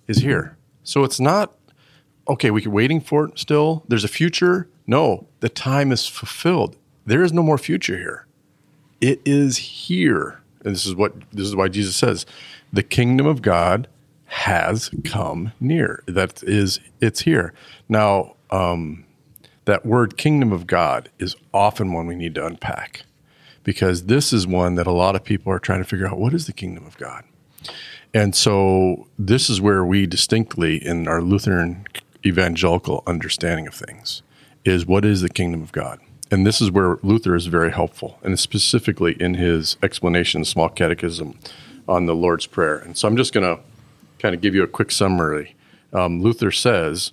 is 0.09 0.19
here. 0.19 0.57
So 0.83 1.05
it's 1.05 1.21
not 1.21 1.55
okay, 2.29 2.50
we 2.50 2.65
are 2.65 2.71
waiting 2.71 3.00
for 3.00 3.27
it 3.27 3.38
still. 3.38 3.85
There's 3.88 4.05
a 4.05 4.09
future. 4.09 4.69
No, 4.87 5.27
the 5.41 5.49
time 5.49 5.93
is 5.93 6.07
fulfilled. 6.07 6.77
There 7.07 7.23
is 7.23 7.33
no 7.33 7.43
more 7.43 7.59
future 7.59 7.97
here. 7.97 8.27
It 9.00 9.21
is 9.25 9.57
here. 9.57 10.41
And 10.65 10.75
this 10.75 10.87
is 10.87 10.95
what 10.95 11.15
this 11.33 11.47
is 11.47 11.57
why 11.57 11.69
Jesus 11.69 11.97
says, 11.97 12.27
the 12.73 12.83
kingdom 12.83 13.27
of 13.27 13.43
God 13.43 13.88
has 14.27 14.91
come 15.05 15.53
near. 15.61 16.03
That 16.07 16.43
is 16.43 16.81
it's 17.00 17.21
here. 17.21 17.55
Now, 17.88 18.35
um, 18.50 19.05
that 19.65 19.87
word 19.87 20.17
kingdom 20.17 20.53
of 20.53 20.67
God 20.67 21.11
is 21.19 21.37
often 21.53 21.93
one 21.93 22.07
we 22.07 22.15
need 22.15 22.35
to 22.35 22.45
unpack 22.45 23.05
because 23.65 24.05
this 24.05 24.33
is 24.33 24.47
one 24.47 24.75
that 24.77 24.87
a 24.87 24.93
lot 24.93 25.15
of 25.15 25.25
people 25.25 25.53
are 25.53 25.59
trying 25.59 25.81
to 25.81 25.88
figure 25.88 26.07
out 26.07 26.19
what 26.19 26.35
is 26.35 26.47
the 26.47 26.53
kingdom 26.53 26.87
of 26.87 26.97
God? 26.97 27.25
And 28.15 28.35
so 28.35 29.07
this 29.19 29.50
is 29.50 29.61
where 29.61 29.85
we 29.85 30.07
distinctly, 30.07 30.85
in 30.85 31.07
our 31.07 31.21
Lutheran 31.21 31.87
evangelical 32.25 33.03
understanding 33.07 33.67
of 33.67 33.75
things, 33.75 34.23
is 34.65 34.87
what 34.87 35.05
is 35.05 35.21
the 35.21 35.29
kingdom 35.29 35.62
of 35.62 35.73
God? 35.73 36.00
And 36.31 36.47
this 36.47 36.61
is 36.61 36.71
where 36.71 36.99
Luther 37.03 37.35
is 37.35 37.47
very 37.47 37.71
helpful, 37.71 38.19
and 38.23 38.38
specifically 38.38 39.17
in 39.21 39.35
his 39.35 39.77
explanation, 39.83 40.45
Small 40.45 40.69
Catechism, 40.69 41.38
on 41.88 42.07
the 42.07 42.15
Lord's 42.15 42.47
Prayer. 42.47 42.77
And 42.77 42.99
so 42.99 43.09
I'm 43.09 43.17
just 43.17 43.33
going 43.33 43.57
to 43.57 43.62
kind 44.19 44.35
of 44.35 44.41
give 44.41 44.55
you 44.55 44.62
a 44.62 44.69
quick 44.69 44.91
summary. 44.91 45.55
Um, 45.93 46.21
Luther 46.21 46.50
says, 46.50 47.12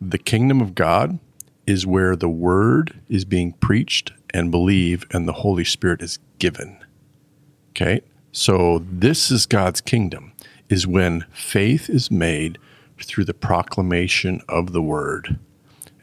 the 0.00 0.18
kingdom 0.18 0.60
of 0.60 0.74
God 0.74 1.18
is 1.66 1.86
where 1.86 2.16
the 2.16 2.28
word 2.28 3.00
is 3.08 3.24
being 3.24 3.52
preached 3.54 4.12
and 4.34 4.50
believed, 4.50 5.06
and 5.14 5.26
the 5.26 5.34
Holy 5.34 5.64
Spirit 5.64 6.02
is 6.02 6.18
given. 6.38 6.78
Okay. 7.70 8.02
So 8.32 8.84
this 8.90 9.30
is 9.30 9.46
God's 9.46 9.80
kingdom 9.80 10.32
is 10.68 10.86
when 10.86 11.26
faith 11.32 11.90
is 11.90 12.10
made 12.10 12.58
through 13.02 13.24
the 13.24 13.34
proclamation 13.34 14.40
of 14.48 14.72
the 14.72 14.82
word. 14.82 15.38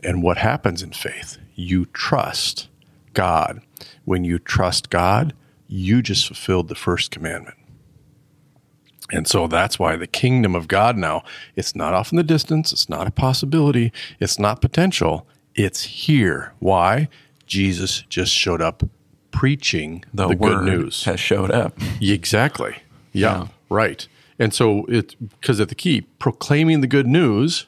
And 0.04 0.22
what 0.22 0.38
happens 0.38 0.84
in 0.84 0.92
faith? 0.92 1.38
You 1.56 1.86
trust 1.88 2.68
God. 3.14 3.62
When 4.06 4.24
you 4.24 4.40
trust 4.40 4.90
God, 4.90 5.34
you 5.68 6.02
just 6.02 6.28
fulfilled 6.28 6.68
the 6.68 6.76
first 6.76 7.12
commandment. 7.12 7.56
And 9.12 9.26
so 9.28 9.48
that's 9.48 9.80
why 9.80 9.96
the 9.96 10.08
kingdom 10.08 10.54
of 10.54 10.68
God 10.68 10.98
now, 10.98 11.24
it's 11.56 11.76
not 11.76 11.94
off 11.94 12.12
in 12.12 12.18
the 12.18 12.24
distance, 12.24 12.74
it's 12.74 12.90
not 12.90 13.08
a 13.08 13.12
possibility, 13.12 13.94
it's 14.20 14.38
not 14.38 14.62
potential, 14.62 15.26
it's 15.56 15.84
here. 15.84 16.54
Why? 16.60 17.08
Jesus 17.46 18.04
just 18.10 18.34
showed 18.34 18.62
up 18.62 18.84
preaching 19.32 20.04
The, 20.14 20.28
the, 20.30 20.36
good 20.36 20.64
news. 20.64 21.04
has 21.06 21.20
showed 21.20 21.52
up. 21.52 21.78
Exactly. 22.02 22.78
Yeah, 23.14 23.42
Yeah. 23.44 23.48
right. 23.70 24.08
And 24.40 24.54
so 24.54 24.86
it 24.86 25.16
because 25.20 25.60
at 25.60 25.70
the 25.70 25.76
key 25.76 26.02
proclaiming 26.20 26.82
the 26.82 26.88
good 26.88 27.08
news. 27.08 27.66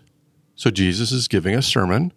So 0.55 0.69
Jesus 0.69 1.11
is 1.11 1.27
giving 1.27 1.55
a 1.55 1.61
sermon 1.61 2.11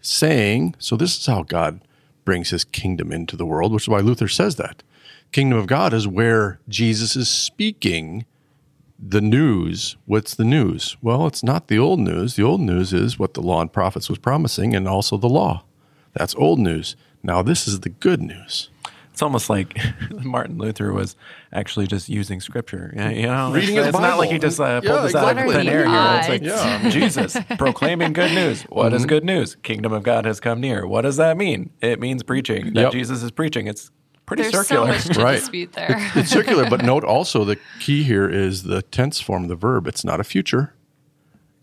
saying, 0.00 0.74
so 0.78 0.96
this 0.96 1.18
is 1.18 1.26
how 1.26 1.42
God 1.42 1.80
brings 2.24 2.50
his 2.50 2.64
kingdom 2.64 3.10
into 3.12 3.36
the 3.36 3.46
world, 3.46 3.72
which 3.72 3.84
is 3.84 3.88
why 3.88 4.00
Luther 4.00 4.28
says 4.28 4.56
that. 4.56 4.82
Kingdom 5.32 5.58
of 5.58 5.66
God 5.66 5.92
is 5.92 6.06
where 6.06 6.60
Jesus 6.68 7.16
is 7.16 7.28
speaking 7.28 8.24
the 8.98 9.20
news. 9.20 9.96
What's 10.06 10.34
the 10.34 10.44
news? 10.44 10.96
Well, 11.02 11.26
it's 11.26 11.42
not 11.42 11.68
the 11.68 11.78
old 11.78 12.00
news. 12.00 12.36
The 12.36 12.42
old 12.44 12.60
news 12.60 12.92
is 12.92 13.18
what 13.18 13.34
the 13.34 13.42
law 13.42 13.60
and 13.60 13.72
prophets 13.72 14.08
was 14.08 14.18
promising 14.18 14.74
and 14.74 14.88
also 14.88 15.16
the 15.16 15.28
law. 15.28 15.64
That's 16.14 16.34
old 16.36 16.58
news. 16.58 16.96
Now 17.22 17.42
this 17.42 17.66
is 17.68 17.80
the 17.80 17.88
good 17.88 18.20
news. 18.22 18.70
It's 19.12 19.22
almost 19.22 19.50
like 19.50 19.76
Martin 20.24 20.58
Luther 20.58 20.92
was 20.92 21.16
actually 21.52 21.88
just 21.88 22.08
using 22.08 22.40
scripture. 22.40 22.92
You 22.94 23.26
know, 23.26 23.50
Reading 23.52 23.70
it's, 23.76 23.86
his 23.86 23.86
it's 23.88 23.98
not 23.98 24.16
like 24.18 24.30
he 24.30 24.38
just 24.38 24.60
uh, 24.60 24.80
pulled 24.80 24.84
Yeah, 24.94 25.02
this 25.02 25.14
out 25.16 25.36
of 25.36 25.50
thin 25.52 25.66
air 25.68 25.88
here. 25.88 26.18
It's 26.20 26.28
like 26.28 26.42
Yeah. 26.44 26.88
Jesus 26.88 27.36
proclaiming 27.58 28.12
good 28.12 28.32
news. 28.32 28.62
What 28.64 28.86
Mm-hmm. 28.88 28.94
is 28.96 29.06
good 29.06 29.24
news? 29.24 29.56
Kingdom 29.64 29.92
of 29.92 30.04
God 30.04 30.24
has 30.24 30.38
come 30.38 30.60
near. 30.60 30.86
What 30.86 31.02
does 31.02 31.16
that 31.16 31.36
mean? 31.36 31.70
It 31.80 31.98
means 31.98 32.22
preaching. 32.22 32.66
That 32.74 32.80
Yep. 32.82 32.92
Jesus 32.92 33.24
is 33.24 33.32
preaching. 33.32 33.66
It's 33.66 33.90
pretty 34.24 34.44
There's 34.44 34.54
circular. 34.54 34.86
so 34.86 35.08
much 35.08 35.16
to 35.16 35.20
Right. 35.24 35.40
dispute 35.40 35.72
there. 35.72 35.96
It's 36.14 36.30
circular, 36.30 36.70
but 36.70 36.82
note 36.84 37.02
also 37.02 37.44
the 37.44 37.58
key 37.80 38.04
here 38.04 38.28
is 38.30 38.62
the 38.62 38.82
tense 38.82 39.20
form 39.20 39.42
of 39.42 39.48
the 39.48 39.56
verb. 39.56 39.88
It's 39.88 40.04
not 40.04 40.20
a 40.20 40.24
future. 40.24 40.74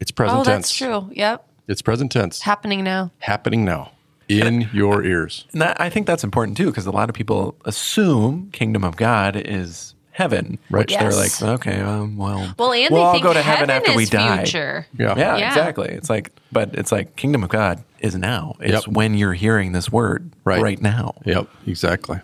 It's 0.01 0.11
present 0.11 0.41
oh, 0.41 0.43
tense. 0.43 0.67
that's 0.67 0.75
true. 0.75 1.09
Yep. 1.13 1.47
It's 1.69 1.81
present 1.81 2.11
tense. 2.11 2.41
Happening 2.41 2.83
now. 2.83 3.11
happening 3.19 3.63
now. 3.63 3.93
In 4.27 4.69
your 4.73 5.03
ears. 5.03 5.45
And 5.53 5.61
that, 5.61 5.79
I 5.79 5.89
think 5.89 6.07
that's 6.07 6.23
important 6.23 6.57
too, 6.57 6.67
because 6.67 6.85
a 6.85 6.91
lot 6.91 7.09
of 7.09 7.15
people 7.15 7.55
assume 7.65 8.49
kingdom 8.51 8.83
of 8.83 8.95
God 8.97 9.35
is 9.35 9.93
heaven, 10.11 10.57
which 10.69 10.95
they're 10.95 11.11
like, 11.11 11.41
okay, 11.41 11.81
um, 11.81 12.15
well, 12.17 12.53
Well, 12.57 12.71
and 12.73 12.89
we'll 12.93 13.01
all 13.03 13.19
go 13.19 13.33
to 13.33 13.41
heaven, 13.41 13.69
heaven 13.69 13.87
after 13.89 13.95
we 13.97 14.05
die. 14.05 14.37
future. 14.43 14.87
Yeah. 14.97 15.13
Yeah, 15.17 15.37
Yeah. 15.37 15.47
exactly. 15.49 15.89
It's 15.89 16.09
like, 16.09 16.31
but 16.51 16.73
it's 16.73 16.91
like 16.91 17.15
kingdom 17.17 17.43
of 17.43 17.49
God 17.49 17.83
is 17.99 18.15
now. 18.15 18.55
It's 18.61 18.85
Yep. 18.87 18.95
when 18.95 19.13
you're 19.15 19.33
hearing 19.33 19.73
this 19.73 19.91
word 19.91 20.31
Right. 20.45 20.61
right 20.61 20.81
now. 20.81 21.15
Yep, 21.25 21.47
exactly. 21.67 22.19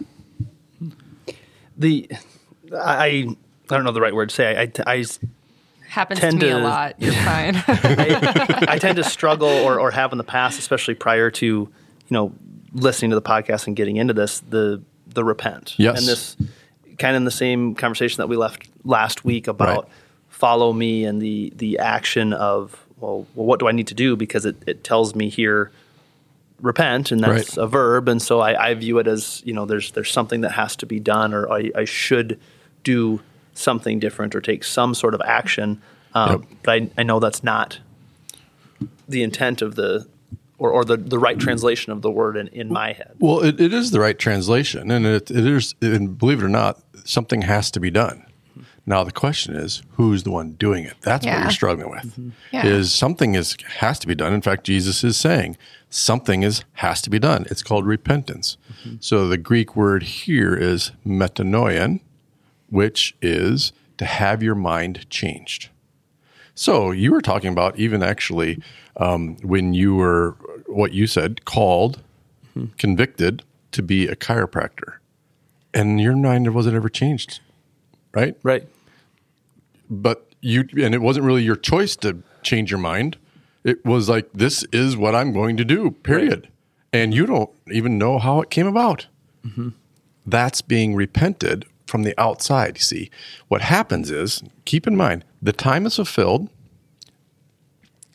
The 1.77 2.09
I 2.73 3.27
I 3.69 3.75
don't 3.75 3.83
know 3.83 3.91
the 3.91 4.01
right 4.01 4.13
word 4.15 4.29
to 4.29 4.35
say. 4.35 4.57
I, 4.57 4.91
I, 4.91 5.05
Happens 5.87 6.19
Tend 6.21 6.39
to 6.39 6.45
me 6.45 6.51
a 6.53 6.57
lot. 6.57 6.95
You're 6.99 7.11
fine. 7.25 7.55
I, 7.67 8.65
I 8.69 8.79
tend 8.79 8.95
to 8.97 9.03
struggle 9.03 9.49
or, 9.49 9.77
or 9.79 9.91
have 9.91 10.13
in 10.13 10.17
the 10.17 10.23
past, 10.23 10.57
especially 10.59 10.93
prior 10.95 11.29
to 11.31 11.69
you 12.11 12.15
know 12.15 12.33
listening 12.73 13.09
to 13.11 13.15
the 13.15 13.21
podcast 13.21 13.65
and 13.67 13.75
getting 13.75 13.95
into 13.95 14.13
this, 14.13 14.41
the 14.41 14.81
the 15.07 15.23
repent. 15.23 15.73
Yes. 15.77 15.97
And 15.99 16.07
this 16.07 16.37
kind 16.99 17.15
of 17.15 17.21
in 17.21 17.25
the 17.25 17.31
same 17.31 17.73
conversation 17.73 18.17
that 18.17 18.27
we 18.27 18.35
left 18.35 18.69
last 18.83 19.25
week 19.25 19.47
about 19.47 19.83
Right. 19.85 19.93
follow 20.29 20.71
me 20.73 21.03
and 21.05 21.19
the 21.21 21.51
the 21.55 21.79
action 21.79 22.33
of 22.33 22.85
well, 22.99 23.25
well 23.33 23.45
what 23.47 23.59
do 23.59 23.67
I 23.67 23.71
need 23.71 23.87
to 23.87 23.93
do 23.95 24.15
because 24.15 24.45
it, 24.45 24.55
it 24.67 24.83
tells 24.83 25.15
me 25.15 25.29
here 25.29 25.71
repent 26.61 27.11
and 27.11 27.21
that's 27.23 27.57
Right. 27.57 27.63
a 27.63 27.67
verb 27.67 28.07
and 28.07 28.21
so 28.21 28.39
I, 28.41 28.69
I 28.69 28.73
view 28.75 28.99
it 28.99 29.07
as 29.07 29.41
you 29.45 29.53
know 29.53 29.65
there's 29.65 29.91
there's 29.93 30.11
something 30.11 30.41
that 30.41 30.51
has 30.51 30.75
to 30.77 30.85
be 30.85 30.99
done 30.99 31.33
or 31.33 31.49
I, 31.51 31.71
I 31.75 31.85
should 31.85 32.39
do 32.83 33.19
something 33.53 33.99
different 33.99 34.35
or 34.35 34.41
take 34.41 34.63
some 34.63 34.93
sort 34.93 35.13
of 35.15 35.21
action 35.25 35.81
um, 36.13 36.29
Yep. 36.29 36.41
but 36.63 36.71
I, 36.71 36.89
I 36.99 37.03
know 37.03 37.19
that's 37.19 37.43
not 37.43 37.79
the 39.09 39.23
intent 39.23 39.61
of 39.61 39.75
the 39.75 40.07
or, 40.61 40.69
or 40.69 40.85
the, 40.85 40.95
the 40.95 41.17
right 41.17 41.39
translation 41.39 41.91
of 41.91 42.03
the 42.03 42.11
word 42.11 42.37
in, 42.37 42.47
in 42.49 42.69
my 42.71 42.93
head 42.93 43.15
Well, 43.17 43.39
it, 43.39 43.59
it 43.59 43.73
is 43.73 43.89
the 43.89 43.99
right 43.99 44.17
translation, 44.17 44.91
and 44.91 45.07
it, 45.07 45.31
it 45.31 45.45
is. 45.47 45.73
And 45.81 46.17
believe 46.19 46.39
it 46.41 46.45
or 46.45 46.49
not, 46.49 46.79
something 47.03 47.41
has 47.41 47.71
to 47.71 47.79
be 47.79 47.89
done. 47.89 48.23
Now 48.85 49.03
the 49.03 49.11
question 49.11 49.55
is, 49.55 49.81
who's 49.93 50.21
the 50.21 50.29
one 50.31 50.51
doing 50.51 50.83
it? 50.85 50.93
That's 51.01 51.25
what 51.25 51.31
Yeah. 51.33 51.41
you're 51.41 51.51
struggling 51.51 51.89
with. 51.89 52.33
Yeah. 52.51 52.65
Is 52.67 52.93
something 52.93 53.33
is 53.33 53.57
has 53.79 53.97
to 53.99 54.07
be 54.07 54.13
done. 54.13 54.33
In 54.33 54.41
fact, 54.41 54.63
Jesus 54.63 55.03
is 55.03 55.17
saying 55.17 55.57
something 55.89 56.43
is 56.43 56.63
has 56.73 57.01
to 57.03 57.09
be 57.09 57.17
done. 57.17 57.45
It's 57.49 57.63
called 57.63 57.87
repentance. 57.87 58.57
So 58.99 59.27
the 59.27 59.37
Greek 59.39 59.75
word 59.75 60.03
here 60.03 60.55
is 60.55 60.91
metanoian, 61.05 62.01
which 62.69 63.15
is 63.21 63.73
to 63.97 64.05
have 64.05 64.43
your 64.43 64.55
mind 64.55 65.09
changed. 65.09 65.69
So 66.53 66.91
you 66.91 67.11
were 67.11 67.21
talking 67.21 67.51
about 67.51 67.79
even 67.79 68.03
actually 68.03 68.61
um, 68.97 69.37
when 69.41 69.73
you 69.73 69.95
were 69.95 70.35
what 70.73 70.93
you 70.93 71.07
said 71.07 71.45
called, 71.45 72.01
hmm. 72.53 72.65
convicted 72.77 73.43
to 73.71 73.81
be 73.81 74.07
a 74.07 74.15
chiropractor, 74.15 74.95
and 75.73 75.99
your 76.01 76.15
mind 76.15 76.53
wasn't 76.53 76.75
ever 76.75 76.89
changed, 76.89 77.39
right? 78.13 78.35
right 78.43 78.67
But 79.89 80.31
you 80.41 80.67
and 80.81 80.93
it 80.93 81.01
wasn't 81.01 81.25
really 81.25 81.43
your 81.43 81.55
choice 81.55 81.95
to 81.97 82.23
change 82.41 82.71
your 82.71 82.79
mind. 82.79 83.17
It 83.63 83.85
was 83.85 84.09
like 84.09 84.31
this 84.33 84.63
is 84.71 84.97
what 84.97 85.15
I'm 85.15 85.33
going 85.33 85.57
to 85.57 85.65
do. 85.65 85.91
Period. 85.91 86.49
And 86.93 87.13
you 87.13 87.25
don't 87.25 87.49
even 87.71 87.97
know 87.97 88.17
how 88.17 88.41
it 88.41 88.49
came 88.49 88.67
about. 88.67 89.07
Mm-hmm. 89.45 89.69
That's 90.25 90.61
being 90.61 90.93
repented 90.93 91.65
from 91.87 92.03
the 92.03 92.19
outside. 92.19 92.77
You 92.77 92.81
see, 92.81 93.11
what 93.47 93.61
happens 93.61 94.11
is 94.11 94.43
keep 94.65 94.87
in 94.87 94.95
mind 94.95 95.23
the 95.41 95.53
time 95.53 95.85
is 95.85 95.95
fulfilled. 95.95 96.49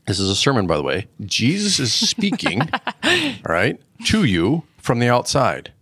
This 0.06 0.20
is 0.20 0.30
a 0.30 0.36
sermon, 0.36 0.66
by 0.66 0.76
the 0.76 0.82
way. 0.82 1.08
Jesus 1.24 1.80
is 1.80 1.92
speaking, 1.92 2.62
all 2.62 3.32
right, 3.44 3.80
to 4.06 4.24
you 4.24 4.62
from 4.78 5.00
the 5.00 5.08
outside. 5.08 5.72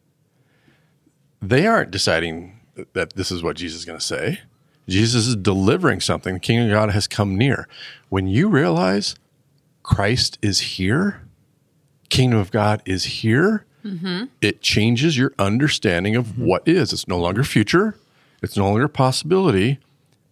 They 1.42 1.66
aren't 1.66 1.90
deciding 1.90 2.58
that 2.94 3.14
this 3.14 3.30
is 3.30 3.42
what 3.42 3.56
Jesus 3.56 3.80
is 3.80 3.84
going 3.84 3.98
to 3.98 4.04
say. 4.04 4.40
Jesus 4.88 5.26
is 5.26 5.36
delivering 5.36 6.00
something. 6.00 6.34
The 6.34 6.40
kingdom 6.40 6.66
of 6.66 6.72
God 6.72 6.90
has 6.90 7.06
come 7.06 7.36
near. 7.36 7.68
When 8.08 8.26
you 8.26 8.48
realize 8.48 9.14
Christ 9.82 10.38
is 10.42 10.60
here, 10.60 11.22
kingdom 12.08 12.38
of 12.38 12.50
God 12.50 12.82
is 12.86 13.04
here, 13.04 13.66
mm-hmm. 13.84 14.24
it 14.40 14.62
changes 14.62 15.18
your 15.18 15.32
understanding 15.38 16.16
of 16.16 16.38
what 16.38 16.66
is. 16.66 16.92
It's 16.92 17.08
no 17.08 17.18
longer 17.18 17.44
future, 17.44 17.96
it's 18.42 18.56
no 18.56 18.64
longer 18.64 18.88
possibility, 18.88 19.78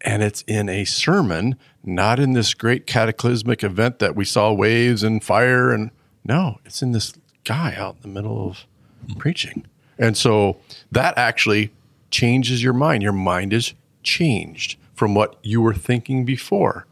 and 0.02 0.22
it's 0.22 0.42
in 0.46 0.68
a 0.68 0.84
sermon, 0.84 1.56
not 1.84 2.18
in 2.18 2.32
this 2.32 2.54
great 2.54 2.86
cataclysmic 2.86 3.64
event 3.64 3.98
that 3.98 4.14
we 4.14 4.24
saw 4.24 4.52
waves 4.52 5.02
and 5.02 5.22
fire 5.22 5.72
and 5.72 5.90
no, 6.24 6.58
it's 6.64 6.82
in 6.82 6.92
this 6.92 7.14
guy 7.44 7.74
out 7.76 7.96
in 7.96 8.02
the 8.02 8.08
middle 8.08 8.48
of 8.48 8.66
preaching. 9.18 9.66
And 9.98 10.16
so 10.16 10.58
that 10.90 11.16
actually 11.18 11.72
changes 12.10 12.62
your 12.62 12.72
mind. 12.72 13.02
Your 13.02 13.12
mind 13.12 13.52
is 13.52 13.74
changed 14.02 14.78
from 14.94 15.14
what 15.14 15.36
you 15.42 15.60
were 15.60 15.74
thinking 15.74 16.24
before. 16.24 16.86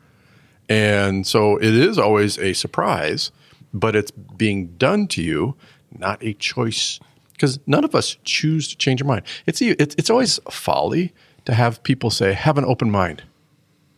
And 0.68 1.27
so 1.27 1.57
it 1.57 1.75
is 1.75 1.99
always 1.99 2.38
a 2.38 2.53
surprise, 2.53 3.31
but 3.73 3.94
it's 3.96 4.11
being 4.11 4.68
done 4.79 5.07
to 5.09 5.23
you, 5.23 5.57
not 5.96 6.23
a 6.23 6.35
choice. 6.35 7.01
Because 7.33 7.59
none 7.66 7.85
of 7.85 7.94
us 7.94 8.16
choose 8.25 8.68
to 8.68 8.77
change 8.77 9.01
our 9.01 9.09
mind. 9.09 9.23
It's, 9.46 9.62
it's, 9.62 9.94
it's 9.96 10.11
always 10.11 10.38
folly 10.51 11.12
to 11.50 11.56
have 11.56 11.82
people 11.82 12.10
say, 12.10 12.32
have 12.32 12.58
an 12.58 12.64
open 12.64 12.90
mind 12.90 13.24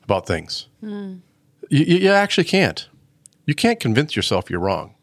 about 0.05 0.27
things. 0.27 0.69
You, 1.69 1.85
you 1.85 1.97
you 1.99 2.11
actually 2.11 2.45
can't. 2.45 2.89
You 3.47 3.55
can't 3.55 3.79
convince 3.79 4.17
yourself 4.17 4.51
you're 4.51 4.61
wrong, 4.61 4.95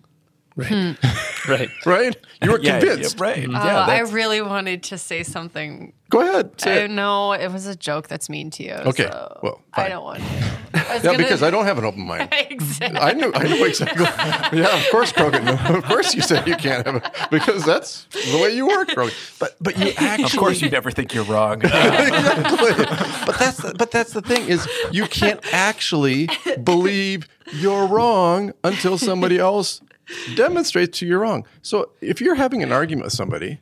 right 0.56 0.68
hmm. 0.68 0.92
right? 1.48 1.70
Right? 1.86 2.16
You 2.42 2.52
were 2.52 2.60
Yeah, 2.60 2.80
convinced. 2.80 3.18
Mm-hmm. 3.18 3.52
yeah, 3.52 3.54
right. 3.58 3.64
Oh, 3.64 3.68
yeah, 3.68 3.86
I 3.86 4.00
really 4.02 4.42
wanted 4.42 4.84
to 4.84 4.98
say 4.98 5.24
something. 5.24 5.94
Go 6.10 6.22
ahead. 6.22 6.60
Say 6.60 6.82
I 6.82 6.86
it. 6.86 6.92
know 6.92 7.34
it 7.34 7.52
was 7.52 7.68
a 7.68 7.76
joke 7.76 8.08
that's 8.08 8.30
mean 8.30 8.50
to 8.52 8.64
you. 8.64 8.74
Okay, 8.74 9.04
so 9.04 9.40
well, 9.44 9.62
I 9.74 9.90
don't 9.90 10.04
want 10.04 10.20
to. 10.20 10.26
I 10.74 10.96
Yeah, 10.96 11.02
gonna- 11.04 11.18
because 11.20 11.44
I 11.44 11.50
don't 11.52 11.66
have 11.66 11.78
an 11.78 11.86
open 11.86 12.06
mind. 12.08 12.30
exactly. 12.50 13.00
I 13.00 13.14
know, 13.14 13.32
I 13.36 13.44
know 13.44 13.64
exactly. 13.64 14.06
Yeah, 14.60 14.76
of 14.76 14.88
course, 14.92 15.12
Croghan. 15.12 15.48
Of 15.78 15.84
course, 15.86 16.16
you 16.16 16.22
said 16.22 16.48
you 16.48 16.56
can't 16.56 16.86
have 16.86 16.96
it 16.96 17.04
because 17.30 17.64
that's 17.64 18.06
the 18.32 18.40
way 18.42 18.56
you 18.56 18.66
work, 18.68 18.88
Croghan. 18.90 19.14
But 19.40 19.56
but 19.62 19.78
you 19.78 19.92
actually, 19.98 20.24
Of 20.26 20.36
course, 20.38 20.62
you 20.62 20.70
never 20.72 20.90
think 20.92 21.14
you're 21.14 21.26
wrong. 21.26 21.62
exactly. 21.64 22.86
But 23.26 23.38
that's 23.40 23.58
the, 23.58 23.74
but 23.78 23.92
that's 23.92 24.14
the 24.14 24.22
thing 24.22 24.48
is 24.48 24.68
you 24.92 25.06
can't 25.06 25.40
actually 25.54 26.28
believe 26.64 27.28
you're 27.54 27.86
wrong 27.88 28.54
until 28.64 28.98
somebody 28.98 29.38
else 29.38 29.82
demonstrates 30.36 31.00
to 31.00 31.06
you 31.06 31.12
you're 31.12 31.20
wrong. 31.20 31.46
So 31.62 31.92
if 32.02 32.22
you're 32.22 32.36
having 32.36 32.64
an 32.64 32.72
argument 32.72 33.06
with 33.06 33.14
somebody, 33.14 33.60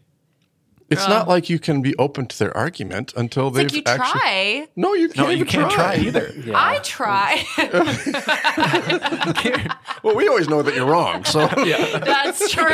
it's 0.89 1.07
not 1.09 1.27
like 1.27 1.49
you 1.49 1.59
can 1.59 1.81
be 1.81 1.93
open 1.97 2.27
to 2.27 2.39
their 2.39 2.55
argument 2.55 3.13
until 3.17 3.47
It's 3.49 3.57
they've 3.57 3.65
like 3.65 3.75
you 3.75 3.83
actually. 3.85 4.19
try. 4.21 4.67
No, 4.77 4.93
you 4.93 5.09
can't. 5.09 5.17
no, 5.17 5.25
you 5.29 5.35
even 5.35 5.47
can't 5.47 5.69
try 5.71 5.95
either. 5.97 6.31
I 6.55 6.79
try. 6.79 7.43
Well, 10.03 10.15
we 10.15 10.27
always 10.27 10.47
know 10.47 10.61
that 10.61 10.75
you're 10.75 10.85
wrong. 10.85 11.23
So 11.25 11.41
yeah. 11.65 11.97
That's 11.99 12.51
true. 12.51 12.69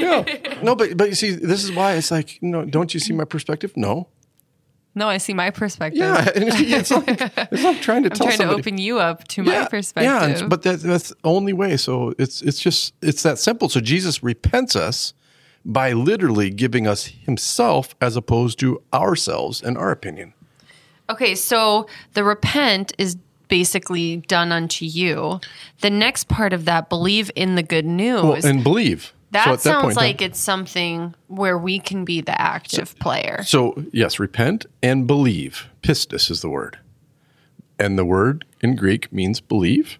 yeah. 0.00 0.24
no, 0.62 0.76
but 0.76 0.96
but 0.96 1.08
you 1.08 1.14
see, 1.14 1.30
this 1.32 1.64
is 1.64 1.72
why 1.72 1.94
it's 1.94 2.10
like, 2.10 2.38
no, 2.42 2.64
don't 2.64 2.92
you 2.94 3.00
see 3.00 3.12
my 3.14 3.24
perspective? 3.24 3.72
No. 3.74 4.08
No, 4.98 5.08
I 5.08 5.18
see 5.18 5.32
my 5.34 5.50
perspective. 5.50 6.00
Yeah, 6.00 6.24
it's 6.34 6.90
like 6.90 7.04
it's 7.52 7.62
like 7.62 7.80
trying 7.80 8.02
to 8.02 8.10
I'm 8.10 8.16
tell 8.16 8.26
trying 8.26 8.36
somebody. 8.38 8.62
to 8.62 8.68
open 8.68 8.78
you 8.78 8.98
up 8.98 9.26
to 9.28 9.42
my 9.42 9.66
perspective. 9.66 10.10
Yeah, 10.10 10.40
and- 10.40 10.50
but 10.50 10.62
that, 10.62 10.80
that's 10.80 11.08
the 11.10 11.16
only 11.24 11.52
way. 11.52 11.76
So 11.76 12.12
it's 12.18 12.42
it's 12.42 12.60
just 12.60 12.94
it's 13.00 13.22
that 13.22 13.38
simple. 13.38 13.68
So 13.68 13.80
Jesus 13.80 14.22
repents 14.22 14.76
us 14.76 15.14
by 15.64 15.92
literally 15.92 16.50
giving 16.50 16.86
us 16.86 17.06
Himself 17.06 17.94
as 18.00 18.16
opposed 18.16 18.58
to 18.60 18.82
ourselves 18.92 19.62
and 19.62 19.78
our 19.78 19.90
opinion. 19.90 20.34
Okay, 21.10 21.34
so 21.34 21.86
the 22.12 22.22
repent 22.24 22.92
is 22.98 23.16
basically 23.48 24.18
done 24.28 24.52
unto 24.52 24.84
you. 24.84 25.40
The 25.80 25.90
next 25.90 26.28
part 26.28 26.52
of 26.52 26.66
that, 26.66 26.88
believe 26.90 27.30
in 27.34 27.54
the 27.54 27.62
good 27.62 27.86
news. 27.86 28.22
Well, 28.22 28.44
and 28.46 28.62
believe. 28.62 29.14
That 29.32 29.44
So 29.44 29.56
sounds 29.56 29.82
point, 29.84 29.96
like 29.96 30.22
it's 30.22 30.38
something 30.38 31.14
where 31.26 31.58
we 31.58 31.78
can 31.78 32.04
be 32.04 32.20
the 32.20 32.40
active 32.40 32.98
player. 32.98 33.42
So 33.44 33.82
yes, 33.92 34.18
repent 34.18 34.66
and 34.82 35.06
believe. 35.06 35.68
Pistis 35.82 36.30
is 36.30 36.40
the 36.40 36.48
word, 36.48 36.78
and 37.78 37.98
the 37.98 38.04
word 38.04 38.44
in 38.60 38.74
Greek 38.76 39.12
means 39.12 39.40
believe. 39.40 39.98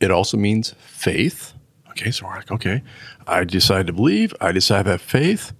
It 0.00 0.10
also 0.10 0.36
means 0.36 0.74
faith. 0.78 1.52
Okay, 1.90 2.10
so 2.10 2.26
we're 2.26 2.34
like, 2.36 2.50
okay, 2.50 2.82
I 3.26 3.44
decide 3.44 3.86
to 3.86 3.92
believe. 3.92 4.34
I 4.40 4.52
decide 4.52 4.84
to 4.84 4.90
have 4.92 5.02
faith. 5.02 5.52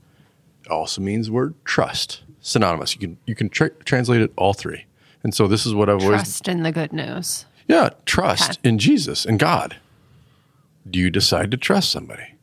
It 0.64 0.70
also 0.70 1.00
means 1.00 1.26
the 1.26 1.32
word 1.32 1.54
trust. 1.64 2.22
Synonymous. 2.40 2.94
You 2.94 3.00
can 3.00 3.18
you 3.26 3.34
can 3.34 3.48
tra- 3.48 3.70
translate 3.84 4.20
it 4.20 4.32
all 4.36 4.52
three. 4.52 4.84
And 5.22 5.34
so 5.34 5.46
this 5.48 5.64
is 5.66 5.74
what 5.74 5.88
I've 5.88 6.02
always 6.02 6.20
Trust 6.22 6.48
in 6.48 6.62
the 6.62 6.70
good 6.72 6.92
news. 6.92 7.46
yeah 7.66 7.90
trust 8.04 8.58
Okay. 8.60 8.68
in 8.68 8.78
Jesus 8.78 9.24
and 9.24 9.38
God. 9.38 9.76
Do 10.88 10.98
you 11.00 11.10
decide 11.10 11.50
to 11.50 11.56
trust 11.56 11.90
somebody? 11.90 12.34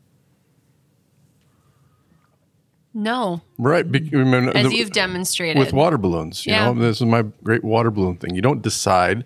No, 2.93 3.41
Right. 3.57 3.85
I 3.85 3.89
mean, 3.89 4.49
as 4.49 4.69
the- 4.69 4.75
you've 4.75 4.91
demonstrated. 4.91 5.57
with 5.59 5.73
water 5.73 5.97
balloons. 5.97 6.45
You 6.45 6.53
Yeah. 6.53 6.65
know, 6.71 6.79
this 6.79 6.97
is 7.01 7.07
my 7.07 7.23
great 7.43 7.63
water 7.63 7.89
balloon 7.89 8.17
thing. 8.17 8.35
You 8.35 8.41
don't 8.41 8.61
decide 8.61 9.23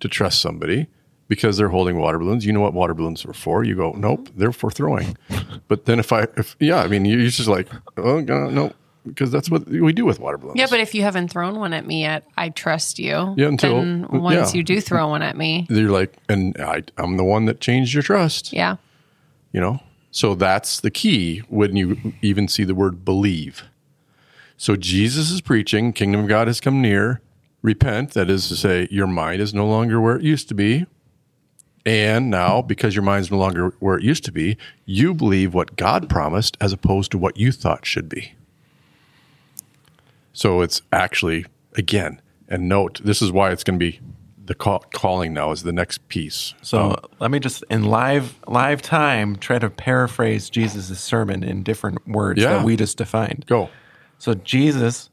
to 0.00 0.08
trust 0.08 0.40
somebody. 0.40 0.86
because 1.28 1.56
they're 1.56 1.70
holding 1.70 1.98
water 1.98 2.20
balloons. 2.20 2.46
You 2.46 2.52
know 2.52 2.60
what 2.60 2.72
water 2.72 2.94
balloons 2.94 3.24
are 3.24 3.32
for. 3.32 3.64
You 3.64 3.74
go, 3.74 3.90
nope, 3.98 4.28
they're 4.36 4.52
for 4.52 4.70
throwing. 4.70 5.16
but 5.66 5.84
then 5.86 5.98
if 5.98 6.12
I, 6.12 6.28
if 6.36 6.54
yeah, 6.60 6.76
I 6.80 6.86
mean, 6.86 7.04
you're 7.04 7.18
just 7.28 7.48
like, 7.48 7.66
oh 7.96 8.20
no, 8.20 8.48
no, 8.48 8.72
because 9.04 9.32
that's 9.32 9.50
what 9.50 9.66
we 9.66 9.92
do 9.92 10.04
with 10.04 10.20
water 10.20 10.38
balloons. 10.38 10.56
Yeah, 10.56 10.68
but 10.70 10.78
if 10.78 10.94
you 10.94 11.02
haven't 11.02 11.26
thrown 11.32 11.58
one 11.58 11.72
at 11.72 11.84
me 11.84 12.02
yet, 12.02 12.22
I 12.36 12.50
trust 12.50 13.00
you. 13.00 13.34
Yeah, 13.36 13.48
until- 13.48 13.80
and 13.80 14.06
once 14.08 14.54
yeah. 14.54 14.58
you 14.58 14.62
do 14.62 14.80
throw 14.80 15.08
one 15.08 15.22
at 15.22 15.36
me, 15.36 15.66
you're 15.68 15.90
like, 15.90 16.14
and 16.28 16.56
I, 16.60 16.84
I'm 16.96 17.16
the 17.16 17.24
one 17.24 17.46
that 17.46 17.60
changed 17.60 17.92
your 17.92 18.04
trust. 18.04 18.52
yeah. 18.52 18.76
you 19.52 19.60
know 19.60 19.80
so 20.10 20.34
that's 20.34 20.80
the 20.80 20.90
key 20.90 21.40
when 21.48 21.76
you 21.76 22.12
even 22.22 22.48
see 22.48 22.64
the 22.64 22.74
word 22.74 23.04
believe. 23.04 23.64
So 24.56 24.76
jesus 24.76 25.30
is 25.30 25.40
preaching 25.40 25.92
kingdom 25.92 26.22
of 26.22 26.28
god 26.28 26.46
has 26.46 26.60
come 26.60 26.80
near 26.80 27.20
repent 27.62 28.12
that 28.14 28.30
is 28.30 28.48
to 28.48 28.56
say 28.56 28.88
your 28.90 29.06
mind 29.06 29.42
is 29.42 29.52
no 29.52 29.66
longer 29.66 30.00
where 30.00 30.16
it 30.16 30.22
used 30.22 30.48
to 30.48 30.54
be. 30.54 30.86
And 31.84 32.30
now 32.30 32.62
because 32.62 32.94
your 32.94 33.02
mind's 33.02 33.30
no 33.30 33.38
longer 33.38 33.68
where 33.78 33.96
it 33.96 34.04
used 34.04 34.24
to 34.24 34.32
be 34.32 34.56
you 34.84 35.14
believe 35.14 35.54
what 35.54 35.76
god 35.76 36.08
promised 36.08 36.56
as 36.60 36.72
opposed 36.72 37.10
to 37.12 37.18
what 37.18 37.36
you 37.36 37.52
thought 37.52 37.84
should 37.84 38.08
be. 38.08 38.34
So 40.32 40.60
it's 40.60 40.82
actually 40.92 41.46
again 41.76 42.20
and 42.48 42.68
note. 42.68 43.00
This 43.04 43.22
is 43.22 43.32
why 43.32 43.50
it's 43.50 43.64
going 43.64 43.78
to 43.78 43.84
be 43.84 44.00
the 44.46 44.54
call, 44.54 44.80
calling 44.92 45.34
now 45.34 45.50
is 45.50 45.62
the 45.62 45.72
next 45.72 46.08
piece 46.08 46.54
So 46.62 46.90
Um, 46.90 46.96
let 47.18 47.30
me 47.30 47.38
just 47.38 47.64
in 47.70 47.84
live 47.84 48.38
live 48.46 48.82
time 48.82 49.36
try 49.36 49.58
to 49.58 49.70
paraphrase 49.70 50.48
Jesus' 50.50 51.00
sermon 51.00 51.42
in 51.42 51.62
different 51.62 52.06
words 52.06 52.40
Yeah. 52.40 52.54
that 52.54 52.64
we 52.64 52.76
just 52.76 52.96
defined. 52.96 53.44
go 53.46 53.68
So 54.18 54.34
Jesus, 54.34 55.10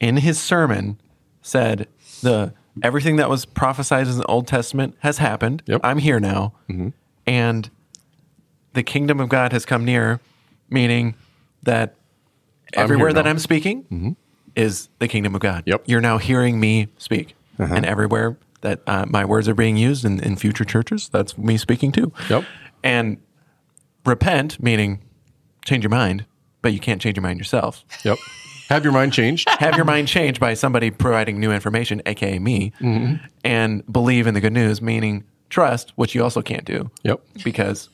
in 0.00 0.16
his 0.18 0.40
sermon, 0.40 1.00
said 1.42 1.86
the 2.22 2.52
everything 2.82 3.16
that 3.16 3.28
was 3.28 3.44
prophesied 3.44 4.08
in 4.08 4.18
the 4.18 4.26
Old 4.26 4.46
Testament 4.46 4.96
has 5.00 5.18
happened. 5.18 5.62
Yep. 5.66 5.80
I'm 5.84 5.98
here 5.98 6.18
now, 6.18 6.54
mm-hmm. 6.68 6.88
and 7.26 7.70
the 8.72 8.82
kingdom 8.82 9.20
of 9.20 9.28
God 9.28 9.52
has 9.52 9.64
come 9.64 9.84
near, 9.84 10.20
meaning 10.68 11.14
that 11.62 11.94
I'm 12.76 12.82
everywhere 12.82 13.12
that. 13.12 13.26
I'm 13.26 13.38
speaking 13.38 13.84
mm-hmm. 13.84 14.10
is 14.56 14.88
the 14.98 15.06
kingdom 15.06 15.34
of 15.34 15.40
God. 15.40 15.62
Yep. 15.66 15.82
You're 15.86 16.00
now 16.00 16.18
hearing 16.18 16.58
me 16.58 16.88
speak, 16.98 17.36
uh-huh. 17.58 17.72
and 17.74 17.86
everywhere 17.86 18.36
that 18.64 18.80
uh, 18.86 19.04
my 19.08 19.24
words 19.24 19.48
are 19.48 19.54
being 19.54 19.76
used 19.76 20.04
in, 20.04 20.20
in 20.20 20.36
future 20.36 20.64
churches, 20.64 21.08
that's 21.08 21.38
me 21.38 21.56
speaking 21.56 21.92
too. 21.92 22.12
Yep. 22.28 22.44
And 22.82 23.18
repent, 24.04 24.60
meaning 24.62 25.00
change 25.64 25.84
your 25.84 25.90
mind, 25.90 26.24
but 26.62 26.72
you 26.72 26.80
can't 26.80 27.00
change 27.00 27.16
your 27.16 27.22
mind 27.22 27.38
yourself 27.38 27.84
Yep. 28.04 28.18
Have 28.68 28.82
your 28.82 28.92
mind 28.94 29.12
changed. 29.12 29.48
have 29.60 29.76
your 29.76 29.84
mind 29.84 30.08
changed 30.08 30.40
by 30.40 30.54
somebody 30.54 30.90
providing 30.90 31.38
new 31.38 31.52
information, 31.52 32.00
aka 32.06 32.38
me, 32.38 32.72
and 33.44 33.92
believe 33.92 34.26
in 34.26 34.34
the 34.34 34.40
good 34.40 34.54
news, 34.54 34.80
meaning 34.80 35.24
trust, 35.50 35.92
which 35.96 36.14
you 36.14 36.22
also 36.24 36.40
can't 36.40 36.64
do. 36.64 36.90
Yep. 37.02 37.20
Because 37.44 37.90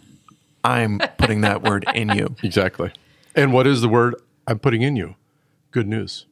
I'm 0.62 1.00
putting 1.18 1.40
that 1.40 1.62
word 1.62 1.84
in 1.94 2.10
you. 2.10 2.36
Exactly. 2.42 2.92
And 3.34 3.52
what 3.52 3.66
is 3.66 3.80
the 3.80 3.88
word 3.88 4.14
I'm 4.46 4.58
putting 4.58 4.82
in 4.82 4.96
you? 4.96 5.16
Good 5.70 5.86
news. 5.86 6.26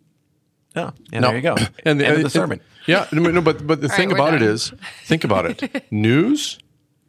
Oh, 0.78 0.92
and 1.12 1.24
there 1.24 1.36
you 1.36 1.42
go. 1.42 1.56
And 1.84 2.00
the, 2.00 2.06
End 2.06 2.12
of 2.12 2.12
uh, 2.12 2.16
the 2.16 2.20
and- 2.24 2.32
sermon. 2.32 2.60
Yeah. 2.86 3.06
No, 3.12 3.20
no, 3.30 3.40
but 3.42 3.66
but 3.66 3.80
the 3.82 3.88
thing 3.88 4.08
right, 4.08 4.14
about 4.16 4.34
it 4.34 4.38
done. 4.38 4.48
is, 4.48 4.72
think 5.04 5.24
about 5.24 5.44
it. 5.46 5.84
news 5.92 6.58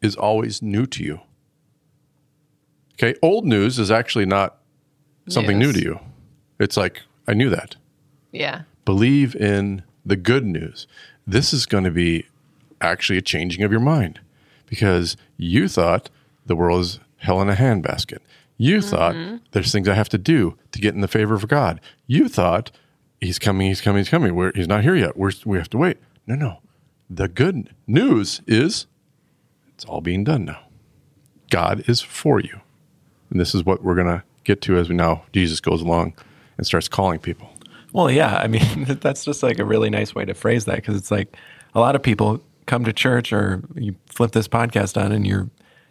is 0.02 0.16
always 0.16 0.62
new 0.62 0.86
to 0.88 1.04
you. 1.04 1.22
Okay. 2.96 3.16
Old 3.22 3.46
news 3.46 3.80
is 3.80 3.90
actually 3.92 4.26
not 4.26 4.58
something 5.30 5.58
new 5.58 5.72
to 5.72 5.80
you. 5.80 6.00
It's 6.60 6.76
like 6.76 7.02
I 7.28 7.34
knew 7.34 7.50
that. 7.50 7.76
Yeah. 8.32 8.64
Believe 8.84 9.36
in 9.36 9.84
the 10.06 10.16
good 10.18 10.46
news. 10.46 10.88
This 11.26 11.54
is 11.54 11.66
going 11.66 11.84
to 11.86 11.92
be 11.92 12.26
actually 12.82 13.18
a 13.18 13.22
changing 13.22 13.64
of 13.64 13.72
your 13.72 13.80
mind 13.80 14.20
because 14.66 15.16
you 15.38 15.68
thought 15.68 16.10
the 16.46 16.56
world 16.56 16.82
is 16.82 17.00
hell 17.18 17.42
in 17.42 17.50
a 17.50 17.56
handbasket. 17.56 18.20
You 18.58 18.82
thought 18.82 19.16
there's 19.52 19.72
things 19.72 19.88
I 19.88 19.94
have 19.94 20.10
to 20.10 20.18
do 20.18 20.58
to 20.74 20.82
get 20.82 20.94
in 20.94 21.00
the 21.02 21.08
favor 21.08 21.36
of 21.36 21.48
God. 21.48 21.80
You 22.08 22.28
thought 22.28 22.72
he's 23.22 23.40
coming, 23.40 23.68
he's 23.68 23.82
coming, 23.82 24.00
he's 24.00 24.10
coming. 24.10 24.36
We're, 24.36 24.52
he's 24.56 24.68
not 24.68 24.84
here 24.84 24.96
yet. 24.96 25.18
We're, 25.18 25.32
we 25.46 25.58
have 25.58 25.70
to 25.72 25.78
wait. 25.78 25.98
No, 26.28 26.36
no. 26.36 26.60
The 27.10 27.28
good 27.28 27.74
news 27.88 28.42
is 28.48 28.88
it's 29.74 29.86
all 29.86 30.02
being 30.02 30.24
done 30.24 30.46
now. 30.46 30.60
God 31.50 31.84
is 31.88 32.02
for 32.02 32.40
you. 32.40 32.62
And 33.30 33.40
this 33.40 33.56
is 33.56 33.64
what 33.64 33.84
we're 33.84 33.96
going 33.96 34.08
to 34.08 34.24
get 34.44 34.62
to 34.62 34.78
as 34.78 34.90
we 34.90 34.96
now 34.96 35.24
Jesus 35.34 35.60
goes 35.60 35.82
along 35.82 36.14
and 36.58 36.66
starts 36.66 36.88
calling 36.88 37.20
people. 37.20 37.50
Well, 37.94 38.12
yeah. 38.12 38.38
I 38.38 38.48
mean, 38.48 38.86
that's 39.02 39.26
just 39.26 39.42
like 39.44 39.60
a 39.60 39.66
really 39.66 39.90
nice 39.90 40.14
way 40.14 40.26
to 40.26 40.34
phrase 40.34 40.66
that 40.66 40.76
because 40.76 40.96
it's 40.96 41.12
like 41.12 41.36
a 41.74 41.80
lot 41.80 41.96
of 41.96 42.04
people 42.04 42.42
come 42.66 42.84
to 42.84 42.94
church 42.94 43.34
or 43.34 43.64
you 43.76 43.96
flip 44.06 44.32
this 44.32 44.48
podcast 44.48 45.02
on 45.02 45.12
and 45.12 45.26
you're 45.26 45.50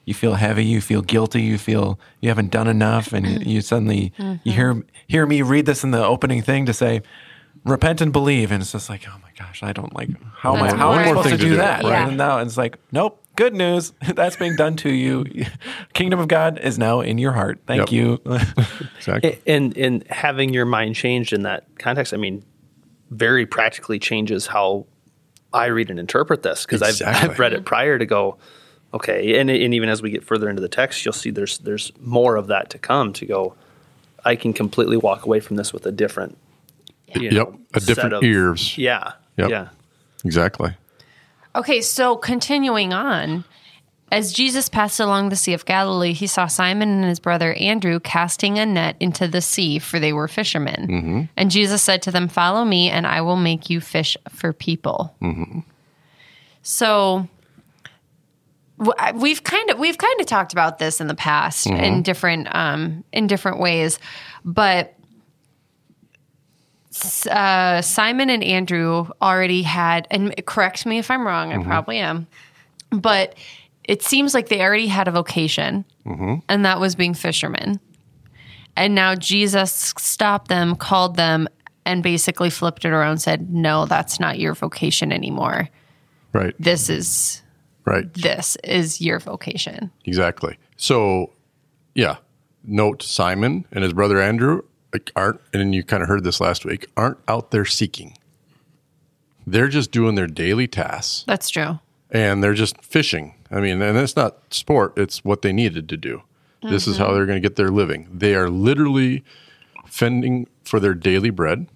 you 0.08 0.14
feel 0.14 0.34
heavy, 0.34 0.64
you 0.64 0.80
feel 0.80 1.02
guilty, 1.02 1.42
you 1.42 1.58
feel 1.58 2.00
you 2.20 2.30
haven't 2.30 2.50
done 2.50 2.66
enough, 2.66 3.12
and 3.12 3.26
you, 3.26 3.56
you 3.56 3.60
suddenly 3.60 4.14
you 4.16 4.24
mm-hmm. 4.24 4.50
hear 4.50 4.82
hear 5.06 5.26
me 5.26 5.42
read 5.42 5.66
this 5.66 5.84
in 5.84 5.90
the 5.90 6.02
opening 6.02 6.40
thing 6.40 6.64
to 6.64 6.72
say 6.72 7.02
repent 7.64 8.00
and 8.00 8.10
believe, 8.10 8.50
and 8.50 8.62
it's 8.62 8.72
just 8.72 8.88
like 8.88 9.04
oh 9.06 9.18
my 9.22 9.28
gosh, 9.38 9.62
I 9.62 9.74
don't 9.74 9.94
like 9.94 10.08
how 10.32 10.56
am 10.56 10.62
I 10.62 10.74
how 10.74 10.94
am 10.94 11.00
I 11.00 11.08
supposed 11.08 11.24
to 11.24 11.30
thing 11.30 11.38
to 11.38 11.44
do 11.44 11.50
do, 11.50 11.56
that? 11.56 11.84
right. 11.84 12.08
And 12.08 12.16
now 12.16 12.38
it's 12.38 12.56
like 12.56 12.78
nope, 12.90 13.22
good 13.36 13.52
news, 13.52 13.92
that's 14.14 14.36
being 14.36 14.56
done 14.56 14.76
to 14.76 14.90
you. 14.90 15.26
Kingdom 15.92 16.20
of 16.20 16.28
God 16.28 16.58
is 16.58 16.78
now 16.78 17.00
in 17.02 17.18
your 17.18 17.32
heart. 17.32 17.60
Thank 17.66 17.90
Yep. 17.90 17.92
you. 17.92 18.20
Exactly. 18.96 19.38
and 19.46 19.76
and 19.76 20.06
having 20.08 20.54
your 20.54 20.64
mind 20.64 20.94
changed 20.94 21.34
in 21.34 21.42
that 21.42 21.66
context, 21.78 22.14
I 22.14 22.16
mean, 22.16 22.44
very 23.10 23.44
practically 23.44 23.98
changes 23.98 24.46
how 24.46 24.86
I 25.52 25.66
read 25.66 25.90
and 25.90 26.00
interpret 26.00 26.42
this 26.42 26.64
because 26.64 26.80
Exactly. 26.80 27.06
I've, 27.06 27.30
I've 27.32 27.38
read 27.38 27.52
it 27.52 27.66
prior 27.66 27.98
to 27.98 28.06
go, 28.06 28.38
okay, 28.94 29.38
and 29.40 29.50
and 29.50 29.74
even 29.74 29.88
as 29.88 30.02
we 30.02 30.10
get 30.10 30.24
further 30.24 30.48
into 30.48 30.62
the 30.62 30.68
text, 30.68 31.04
you'll 31.04 31.12
see 31.12 31.30
there's 31.30 31.58
there's 31.58 31.92
more 32.00 32.36
of 32.36 32.46
that 32.48 32.70
to 32.70 32.78
come 32.78 33.12
to 33.14 33.26
go. 33.26 33.54
I 34.24 34.36
can 34.36 34.52
completely 34.52 34.96
walk 34.96 35.24
away 35.26 35.40
from 35.40 35.56
this 35.56 35.72
with 35.72 35.86
a 35.86 35.92
different, 35.92 36.36
you 37.14 37.30
Yep, 37.30 37.54
a 37.74 37.80
different 37.80 38.12
of- 38.14 38.22
ears. 38.24 38.76
Yeah, 38.76 39.12
Yep. 39.36 39.50
yeah. 39.50 39.68
Exactly. 40.24 40.74
Okay, 41.54 41.80
so 41.80 42.16
continuing 42.16 42.92
on, 42.92 43.44
as 44.12 44.32
Jesus 44.32 44.68
passed 44.68 45.00
along 45.00 45.28
the 45.28 45.36
Sea 45.36 45.54
of 45.54 45.64
Galilee, 45.64 46.12
he 46.12 46.26
saw 46.26 46.46
Simon 46.46 46.88
and 46.90 47.04
his 47.04 47.20
brother 47.20 47.52
Andrew 47.54 48.00
casting 48.00 48.58
a 48.58 48.66
net 48.66 48.96
into 49.00 49.28
the 49.28 49.40
sea, 49.40 49.78
for 49.78 49.98
they 50.00 50.12
were 50.12 50.28
fishermen. 50.28 50.88
Mm-hmm. 50.88 51.22
And 51.36 51.50
Jesus 51.50 51.80
said 51.82 52.02
to 52.02 52.10
them, 52.10 52.28
Follow 52.28 52.64
me, 52.64 52.90
and 52.90 53.06
I 53.06 53.20
will 53.22 53.36
make 53.36 53.70
you 53.70 53.80
fish 53.80 54.16
for 54.30 54.52
people. 54.52 55.14
Mm-hmm. 55.22 55.60
So 56.62 56.88
w- 57.06 57.28
I- 57.28 57.28
we've 59.14 59.42
kind 59.42 59.70
of 59.70 59.78
we've 59.78 59.98
kind 59.98 60.20
of 60.20 60.26
talked 60.26 60.52
about 60.52 60.78
this 60.78 61.00
in 61.00 61.06
the 61.06 61.14
past 61.14 61.66
in 61.84 62.02
different 62.02 62.54
um, 62.54 63.04
in 63.12 63.26
different 63.26 63.58
ways, 63.60 63.98
but 64.44 64.94
uh, 67.30 67.82
Simon 67.82 68.30
and 68.30 68.42
Andrew 68.42 69.08
already 69.22 69.62
had, 69.62 70.06
and 70.10 70.34
correct 70.46 70.86
me 70.86 70.98
if 70.98 71.10
I'm 71.10 71.26
wrong, 71.26 71.52
I 71.52 71.56
probably 71.62 71.98
am, 71.98 72.26
but 72.90 73.34
it 73.84 74.02
seems 74.02 74.34
like 74.34 74.48
they 74.48 74.60
already 74.60 74.88
had 74.88 75.08
a 75.08 75.10
vocation, 75.10 75.84
and 76.48 76.64
that 76.64 76.80
was 76.80 76.94
being 76.94 77.14
fishermen. 77.14 77.80
And 78.76 78.94
now 78.94 79.16
Jesus 79.16 79.92
stopped 79.98 80.48
them, 80.48 80.76
called 80.76 81.16
them, 81.16 81.48
and 81.84 82.02
basically 82.02 82.50
flipped 82.50 82.84
it 82.84 82.90
around 82.90 83.18
said, 83.18 83.50
No, 83.50 83.86
that's 83.86 84.20
not 84.20 84.38
your 84.38 84.54
vocation 84.54 85.10
anymore. 85.10 85.68
Right. 86.32 86.54
This 86.60 86.88
is 86.88 87.42
Right. 87.88 88.12
this 88.12 88.56
is 88.64 89.00
your 89.00 89.18
vocation. 89.18 89.90
Exactly. 90.04 90.58
So, 90.76 91.32
yeah. 91.94 92.16
Note 92.64 93.02
Simon 93.02 93.64
and 93.72 93.82
his 93.82 93.92
brother 93.92 94.20
Andrew 94.20 94.62
like, 94.92 95.12
aren't, 95.16 95.40
and 95.52 95.74
you 95.74 95.82
kind 95.82 96.02
of 96.02 96.08
heard 96.08 96.24
this 96.24 96.40
last 96.40 96.64
week, 96.64 96.86
aren't 96.96 97.18
out 97.28 97.50
there 97.50 97.64
seeking. 97.64 98.16
They're 99.46 99.68
just 99.68 99.90
doing 99.90 100.14
their 100.14 100.26
daily 100.26 100.66
tasks 100.66 101.24
That's 101.26 101.48
true. 101.48 101.78
and 102.10 102.42
they're 102.42 102.54
just 102.54 102.82
fishing. 102.82 103.34
I 103.50 103.60
mean, 103.60 103.80
and 103.80 103.96
it's 103.96 104.16
not 104.16 104.52
sport, 104.52 104.98
it's 104.98 105.24
what 105.24 105.42
they 105.42 105.52
needed 105.52 105.88
to 105.88 105.96
do. 105.96 106.22
This 106.60 106.88
is 106.88 106.96
how 106.96 107.06
mm-hmm. 107.06 107.14
they're 107.14 107.26
going 107.26 107.40
to 107.40 107.48
get 107.48 107.56
their 107.56 107.70
living. 107.70 108.08
They 108.12 108.34
are 108.34 108.50
literally 108.50 109.22
fending 109.86 110.48
for 110.64 110.80
their 110.80 110.92
daily 110.92 111.30
bread, 111.30 111.68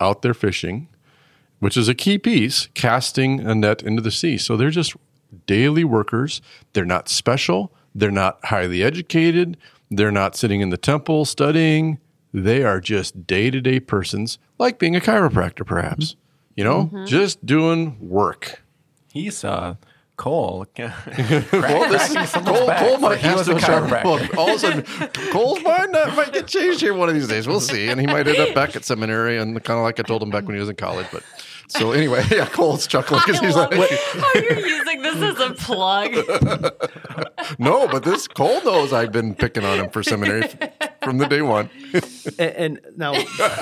out 0.00 0.22
there 0.22 0.32
fishing, 0.32 0.88
which 1.58 1.76
is 1.76 1.88
a 1.88 1.94
key 1.94 2.18
piece, 2.18 2.68
casting 2.74 3.40
a 3.40 3.54
net 3.54 3.82
into 3.82 4.00
the 4.00 4.10
sea. 4.10 4.38
So 4.38 4.56
they're 4.56 4.70
just 4.70 4.96
daily 5.46 5.84
workers. 5.84 6.40
They're 6.72 6.84
not 6.84 7.08
special. 7.08 7.72
They're 7.94 8.10
not 8.10 8.38
highly 8.44 8.82
educated. 8.82 9.56
They're 9.90 10.12
not 10.12 10.36
sitting 10.36 10.60
in 10.60 10.70
the 10.70 10.76
temple 10.76 11.24
studying. 11.24 11.98
They 12.32 12.62
are 12.62 12.80
just 12.80 13.26
day 13.26 13.50
to 13.50 13.60
day 13.60 13.80
persons, 13.80 14.38
like 14.58 14.78
being 14.78 14.94
a 14.94 15.00
chiropractor, 15.00 15.64
perhaps. 15.66 16.14
You 16.56 16.64
know, 16.64 17.04
just 17.06 17.44
doing 17.46 17.96
work. 18.00 18.62
he 19.12 19.30
saw 19.30 19.76
Cole. 20.16 20.66
Well, 20.76 21.88
this 21.88 22.10
is 22.14 22.32
Cole, 22.32 22.66
back, 22.66 22.80
Cole 22.80 22.98
might 22.98 23.20
have 23.20 23.44
to 23.46 23.52
chiropractor. 23.54 24.04
well, 24.04 24.40
all 24.40 24.50
of 24.50 24.56
a 24.56 24.58
sudden, 24.58 24.82
Cole's 25.30 25.62
mind 25.62 25.94
uh, 25.94 26.12
might 26.16 26.32
get 26.32 26.48
changed 26.48 26.80
here 26.80 26.92
one 26.94 27.08
of 27.08 27.14
these 27.14 27.28
days. 27.28 27.46
We'll 27.46 27.60
see, 27.60 27.88
and 27.88 28.00
he 28.00 28.06
might 28.08 28.26
end 28.26 28.38
up 28.38 28.54
back 28.54 28.74
at 28.74 28.84
seminary, 28.84 29.38
and 29.38 29.54
kind 29.62 29.78
of 29.78 29.84
like 29.84 30.00
I 30.00 30.02
told 30.02 30.20
him 30.22 30.30
back 30.30 30.44
when 30.46 30.56
he 30.56 30.60
was 30.60 30.68
in 30.68 30.74
college. 30.74 31.06
But 31.12 31.22
So 31.68 31.92
anyway, 31.92 32.24
yeah, 32.30 32.46
Cole's 32.46 32.86
chuckling 32.88 33.20
because 33.24 33.40
he's 33.40 33.54
love 33.54 33.72
like, 33.72 33.90
how 33.90 34.32
you're 34.34 34.67
using 35.04 35.20
this 35.20 35.40
as 35.40 35.50
a 35.50 35.54
plug. 35.54 36.12
no, 37.58 37.88
but 37.88 38.02
this 38.04 38.28
Cole 38.28 38.62
knows 38.64 38.92
I've 38.92 39.12
been 39.12 39.34
picking 39.34 39.64
on 39.64 39.78
him 39.80 39.90
for 39.90 40.02
seminary 40.02 40.48
from 41.02 41.18
the 41.18 41.26
day 41.26 41.42
one. 41.42 41.70
And, 42.38 42.54
and 42.56 42.80
now, 42.96 43.12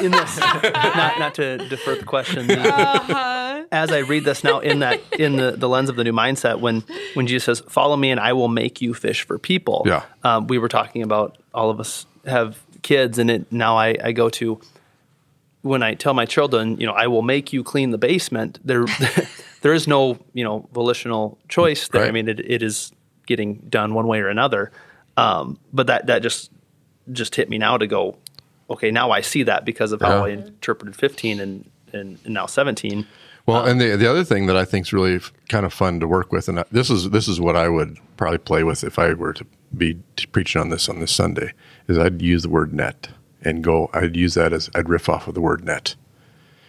in 0.01 0.11
this, 0.13 0.39
not 0.39 1.19
not 1.19 1.35
to 1.37 1.59
defer 1.69 1.95
the 1.97 2.05
question, 2.05 2.47
the- 2.47 2.61
Uh-huh. 2.61 3.65
as 3.73 3.91
I 3.93 3.99
read 3.99 4.25
this 4.25 4.43
now 4.45 4.59
in 4.61 4.81
that 4.81 5.01
in 5.19 5.37
the, 5.37 5.53
the 5.53 5.69
lens 5.69 5.89
of 5.89 5.97
the 5.97 6.05
new 6.05 6.13
mindset, 6.13 6.61
when 6.61 6.83
when 7.15 7.27
Jesus 7.27 7.45
says, 7.45 7.61
"Follow 7.71 7.97
me, 7.97 8.11
and 8.11 8.21
I 8.21 8.33
will 8.33 8.49
make 8.49 8.81
you 8.81 8.95
fish 8.95 9.25
for 9.27 9.39
people," 9.39 9.83
Yeah. 9.87 10.03
um, 10.25 10.47
we 10.47 10.59
were 10.59 10.69
talking 10.69 11.03
about 11.03 11.39
all 11.55 11.71
of 11.71 11.81
us 11.81 12.07
have 12.27 12.59
kids, 12.83 13.19
and 13.19 13.31
it 13.31 13.51
now 13.53 13.77
I, 13.77 13.97
I 14.03 14.13
go 14.13 14.29
to 14.31 14.61
when 15.63 15.83
I 15.83 15.95
tell 15.95 16.15
my 16.15 16.27
children, 16.27 16.79
you 16.79 16.87
know, 16.87 16.93
I 16.93 17.09
will 17.09 17.23
make 17.23 17.53
you 17.53 17.65
clean 17.65 17.91
the 17.91 17.99
basement. 17.99 18.59
There, 18.65 18.85
there 19.67 19.75
is 19.75 19.89
no 19.89 20.17
you 20.33 20.45
know 20.45 20.69
volitional 20.73 21.39
choice 21.49 21.89
there. 21.89 22.07
I 22.07 22.13
mean, 22.13 22.29
it, 22.29 22.39
it 22.39 22.63
is 22.63 22.93
getting 23.27 23.57
done 23.69 23.95
one 23.95 24.07
way 24.07 24.21
or 24.21 24.29
another. 24.29 24.71
Um, 25.17 25.59
but 25.73 25.89
that 25.89 26.07
that 26.07 26.23
just 26.23 26.53
just 27.11 27.35
hit 27.35 27.49
me 27.51 27.59
now 27.59 27.77
to 27.77 27.87
go, 27.89 28.17
okay, 28.71 28.93
now 28.93 29.11
I 29.11 29.23
see 29.23 29.43
that 29.43 29.65
because 29.65 29.91
of 29.91 30.01
how 30.01 30.25
Yeah. 30.25 30.25
I 30.25 30.29
interpreted 30.45 30.95
15 30.95 31.41
and, 31.41 31.69
and, 31.93 32.19
and 32.25 32.35
now 32.35 32.47
17. 32.47 33.07
Well, 33.47 33.65
and 33.67 33.81
the 33.81 33.97
the 33.97 34.09
other 34.09 34.23
thing 34.23 34.47
that 34.47 34.57
I 34.57 34.65
think 34.65 34.87
is 34.87 34.93
really 34.93 35.17
f- 35.17 35.33
kind 35.49 35.67
of 35.67 35.73
fun 35.73 35.99
to 36.01 36.07
work 36.07 36.31
with, 36.31 36.49
and 36.49 36.61
I- 36.61 36.65
this 36.71 36.89
is 36.91 37.11
this 37.11 37.27
is 37.27 37.41
what 37.41 37.57
I 37.57 37.69
would 37.69 37.99
probably 38.17 38.39
play 38.39 38.63
with 38.63 38.85
if 38.85 39.01
I 39.01 39.15
were 39.15 39.33
to 39.33 39.45
be 39.77 39.99
preaching 40.31 40.61
on 40.61 40.69
this 40.71 40.89
on 40.89 41.01
this 41.01 41.13
Sunday, 41.13 41.53
is 41.89 41.99
I'd 41.99 42.23
use 42.23 42.43
the 42.45 42.49
word 42.49 42.73
net 42.73 43.09
and 43.43 43.65
go. 43.65 43.91
I'd 43.93 44.15
use 44.17 44.35
that 44.35 44.53
as 44.53 44.71
I'd 44.77 44.89
riff 44.89 45.09
off 45.09 45.27
of 45.29 45.35
the 45.35 45.41
word 45.41 45.65
net, 45.65 45.97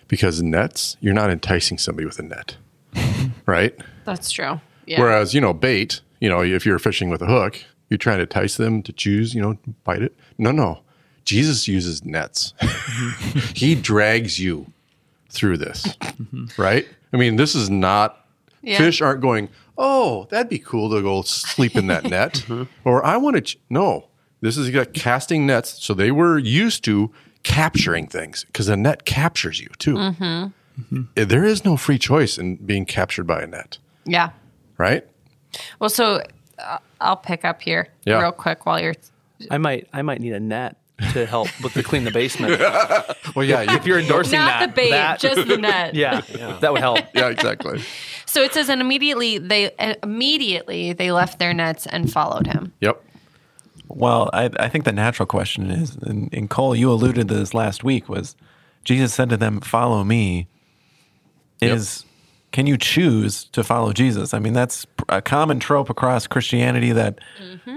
because 0.07 0.41
nets 0.41 0.97
you're 1.01 1.13
not 1.21 1.29
enticing 1.31 1.77
somebody 1.77 2.05
with 2.05 2.19
a 2.19 2.23
net, 2.23 2.57
right? 3.47 3.73
That's 4.05 4.29
true. 4.29 4.61
Yeah. 4.85 5.01
Whereas 5.01 5.33
you 5.33 5.41
know 5.41 5.53
bait, 5.53 6.01
you 6.19 6.29
know 6.29 6.43
if 6.43 6.65
you're 6.65 6.77
fishing 6.79 7.09
with 7.09 7.21
a 7.23 7.25
hook, 7.25 7.63
you're 7.89 7.97
trying 7.97 8.17
to 8.17 8.23
entice 8.23 8.57
them 8.57 8.83
to 8.83 8.93
choose, 8.93 9.33
you 9.33 9.41
know, 9.41 9.57
bite 9.83 10.01
it. 10.03 10.15
No, 10.37 10.51
no, 10.51 10.81
Jesus 11.25 11.67
uses 11.67 12.05
nets. 12.05 12.53
he 13.55 13.73
drags 13.75 14.39
you 14.39 14.71
through 15.29 15.57
this, 15.57 15.95
right? 16.57 16.87
I 17.13 17.17
mean, 17.17 17.35
this 17.37 17.55
is 17.55 17.69
not 17.69 18.25
Yeah. 18.61 18.77
fish 18.77 19.01
aren't 19.01 19.21
going. 19.21 19.49
Oh, 19.77 20.27
that'd 20.31 20.49
be 20.49 20.59
cool 20.59 20.89
to 20.89 21.01
go 21.01 21.21
sleep 21.21 21.75
in 21.75 21.87
that 21.87 22.03
net, 22.05 22.45
or 22.83 23.05
I 23.05 23.17
want 23.17 23.35
to. 23.35 23.41
Ch-. 23.41 23.59
No, 23.69 24.07
this 24.41 24.57
is 24.57 24.69
got 24.71 24.93
casting 24.93 25.45
nets, 25.45 25.83
so 25.83 25.93
they 25.93 26.11
were 26.11 26.37
used 26.37 26.83
to 26.85 27.11
capturing 27.43 28.07
things 28.07 28.43
because 28.45 28.67
a 28.67 28.75
net 28.75 29.05
captures 29.05 29.59
you 29.59 29.69
too. 29.77 29.95
Mm-hmm. 29.95 30.47
There 31.15 31.43
is 31.45 31.65
no 31.65 31.75
free 31.77 31.97
choice 31.97 32.37
in 32.37 32.55
being 32.57 32.85
captured 32.85 33.25
by 33.25 33.41
a 33.41 33.47
net, 33.47 33.77
yeah. 34.05 34.29
right? 34.77 35.05
Well, 35.79 35.89
so 35.89 36.21
uh, 36.59 36.77
I'll 37.01 37.17
pick 37.17 37.43
up 37.45 37.61
here 37.61 37.89
Yeah. 38.05 38.21
real 38.21 38.31
quick 38.31 38.65
while 38.65 38.79
you're. 38.79 38.93
I 39.49 39.57
might 39.57 39.87
I 39.93 40.01
might 40.03 40.19
need 40.21 40.33
a 40.33 40.39
net 40.39 40.77
to 41.13 41.25
help 41.25 41.47
with 41.63 41.73
the 41.73 41.83
clean 41.83 42.03
the 42.03 42.11
basement. 42.11 42.61
Well, 43.35 43.45
yeah, 43.45 43.75
if 43.75 43.85
you're 43.85 43.99
endorsing 43.99 44.39
Not 44.39 44.47
that, 44.59 44.69
the 44.69 44.73
bait, 44.81 44.89
that- 44.91 45.19
just 45.19 45.47
the 45.47 45.57
net. 45.57 45.93
yeah, 45.95 46.21
that 46.61 46.71
would 46.71 46.81
help. 46.81 46.99
yeah, 47.13 47.27
exactly. 47.27 47.81
So 48.25 48.41
it 48.41 48.51
says, 48.53 48.67
and 48.69 48.81
immediately 48.81 49.37
they 49.37 49.71
immediately 50.01 50.93
they 50.93 51.11
left 51.11 51.37
their 51.39 51.53
nets 51.53 51.85
and 51.85 52.11
followed 52.11 52.47
him. 52.47 52.73
Yep. 52.81 53.03
Well, 53.89 54.29
I, 54.33 54.49
I 54.59 54.69
think 54.69 54.85
the 54.85 54.91
natural 54.91 55.25
question 55.27 55.69
is, 55.69 55.95
and, 55.97 56.33
and 56.33 56.49
Cole, 56.49 56.75
you 56.75 56.91
alluded 56.91 57.27
to 57.27 57.33
this 57.35 57.53
last 57.53 57.83
week, 57.83 58.09
was 58.09 58.35
Jesus 58.83 59.13
said 59.13 59.29
to 59.29 59.37
them, 59.37 59.59
"Follow 59.61 60.03
me." 60.03 60.47
Is 61.61 62.05
can 62.51 62.65
you 62.65 62.77
choose 62.77 63.45
to 63.45 63.63
follow 63.63 63.93
Jesus? 63.93 64.33
I 64.33 64.39
mean, 64.39 64.53
that's 64.53 64.85
a 65.09 65.21
common 65.21 65.59
trope 65.59 65.89
across 65.89 66.27
Christianity 66.27 66.91
that 66.91 67.19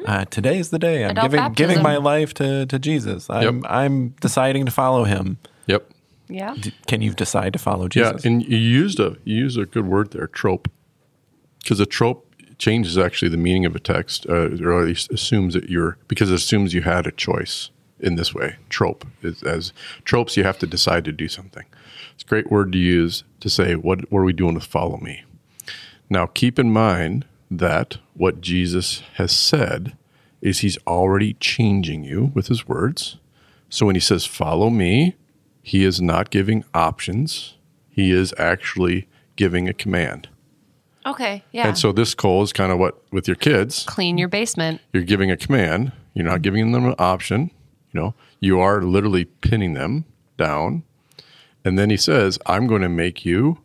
uh, 0.06 0.24
today's 0.26 0.70
the 0.70 0.78
day 0.78 1.04
I'm 1.04 1.10
Adult 1.10 1.24
giving 1.24 1.40
baptism. 1.40 1.68
giving 1.68 1.82
my 1.82 1.96
life 1.96 2.34
to 2.34 2.66
to 2.66 2.78
Jesus. 2.78 3.28
I'm 3.28 3.56
Yep. 3.62 3.70
I'm 3.70 4.08
deciding 4.20 4.66
to 4.66 4.72
follow 4.72 5.04
Him. 5.04 5.38
Yep. 5.66 5.90
Yeah. 6.28 6.54
Can 6.86 7.02
you 7.02 7.12
decide 7.12 7.52
to 7.54 7.58
follow 7.58 7.88
Jesus? 7.88 8.06
Yeah, 8.06 8.12
Jesus? 8.12 8.24
and 8.24 8.42
you 8.44 8.56
used 8.56 9.00
a 9.00 9.16
you 9.24 9.36
used 9.36 9.58
a 9.58 9.66
good 9.66 9.86
word 9.86 10.12
there, 10.12 10.28
trope, 10.28 10.68
because 11.62 11.80
a 11.80 11.86
trope 11.86 12.26
changes 12.58 12.96
actually 12.98 13.30
the 13.30 13.36
meaning 13.36 13.64
of 13.64 13.74
a 13.74 13.80
text, 13.80 14.26
uh, 14.28 14.50
or 14.62 14.80
at 14.80 14.86
least 14.86 15.10
assumes 15.10 15.54
that 15.54 15.68
you're 15.68 15.98
because 16.06 16.30
it 16.30 16.34
assumes 16.34 16.74
you 16.74 16.82
had 16.82 17.06
a 17.06 17.12
choice 17.12 17.70
in 17.98 18.14
this 18.14 18.32
way. 18.34 18.56
Trope 18.68 19.06
is 19.22 19.42
as 19.42 19.72
tropes, 20.04 20.36
you 20.36 20.44
have 20.44 20.58
to 20.58 20.66
decide 20.66 21.04
to 21.06 21.12
do 21.12 21.26
something. 21.26 21.64
It's 22.20 22.26
a 22.26 22.28
great 22.28 22.50
word 22.50 22.70
to 22.72 22.78
use 22.78 23.24
to 23.40 23.48
say 23.48 23.74
what 23.76 24.12
what 24.12 24.20
are 24.20 24.24
we 24.24 24.34
doing 24.34 24.52
with 24.52 24.64
follow 24.64 24.98
me. 24.98 25.24
Now, 26.10 26.26
keep 26.26 26.58
in 26.58 26.70
mind 26.70 27.24
that 27.50 27.96
what 28.12 28.42
Jesus 28.42 29.02
has 29.14 29.32
said 29.32 29.96
is 30.42 30.58
he's 30.58 30.76
already 30.86 31.32
changing 31.34 32.04
you 32.04 32.30
with 32.34 32.48
his 32.48 32.68
words. 32.68 33.16
So 33.70 33.86
when 33.86 33.96
he 33.96 34.02
says, 34.02 34.26
Follow 34.26 34.68
me, 34.68 35.16
he 35.62 35.82
is 35.82 36.02
not 36.02 36.28
giving 36.28 36.62
options. 36.74 37.56
He 37.88 38.12
is 38.12 38.34
actually 38.36 39.08
giving 39.36 39.66
a 39.66 39.72
command. 39.72 40.28
Okay. 41.06 41.42
Yeah. 41.52 41.68
And 41.68 41.78
so 41.78 41.90
this, 41.90 42.14
Cole, 42.14 42.42
is 42.42 42.52
kind 42.52 42.70
of 42.70 42.78
what 42.78 43.02
with 43.10 43.26
your 43.28 43.34
kids, 43.34 43.84
clean 43.84 44.18
your 44.18 44.28
basement. 44.28 44.82
you're 44.92 45.04
giving 45.04 45.30
a 45.30 45.38
command. 45.38 45.92
You're 46.12 46.26
not 46.26 46.42
giving 46.42 46.72
them 46.72 46.84
an 46.84 46.96
option. 46.98 47.50
You 47.92 48.00
know, 48.00 48.14
you 48.40 48.60
are 48.60 48.82
literally 48.82 49.24
pinning 49.24 49.72
them 49.72 50.04
down. 50.36 50.82
And 51.64 51.78
then 51.78 51.90
he 51.90 51.96
says, 51.96 52.38
I'm 52.46 52.66
going 52.66 52.82
to 52.82 52.88
make 52.88 53.24
you 53.24 53.58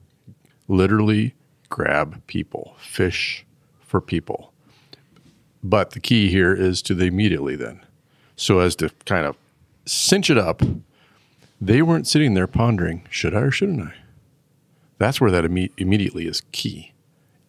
literally 0.68 1.34
grab 1.70 2.26
people, 2.28 2.76
fish 2.80 3.46
for 3.80 4.02
people. 4.02 4.52
But 5.64 5.92
the 5.92 6.00
key 6.00 6.30
here 6.30 6.54
is 6.54 6.82
to 6.84 6.94
the 6.94 7.06
immediately 7.06 7.56
then. 7.56 7.82
So 8.36 8.60
as 8.60 8.76
to 8.78 8.90
kind 9.06 9.26
of 9.26 9.38
cinch 9.86 10.30
it 10.30 10.38
up, 10.38 10.62
they 11.62 11.82
weren't 11.82 12.08
sitting 12.08 12.34
there 12.34 12.48
pondering, 12.48 13.04
should 13.10 13.34
I 13.34 13.42
or 13.42 13.52
shouldn't 13.52 13.82
I? 13.82 13.94
That's 14.98 15.20
where 15.20 15.32
that 15.32 15.46
imme- 15.46 15.72
immediately 15.78 16.28
is 16.28 16.42
key. 16.52 16.94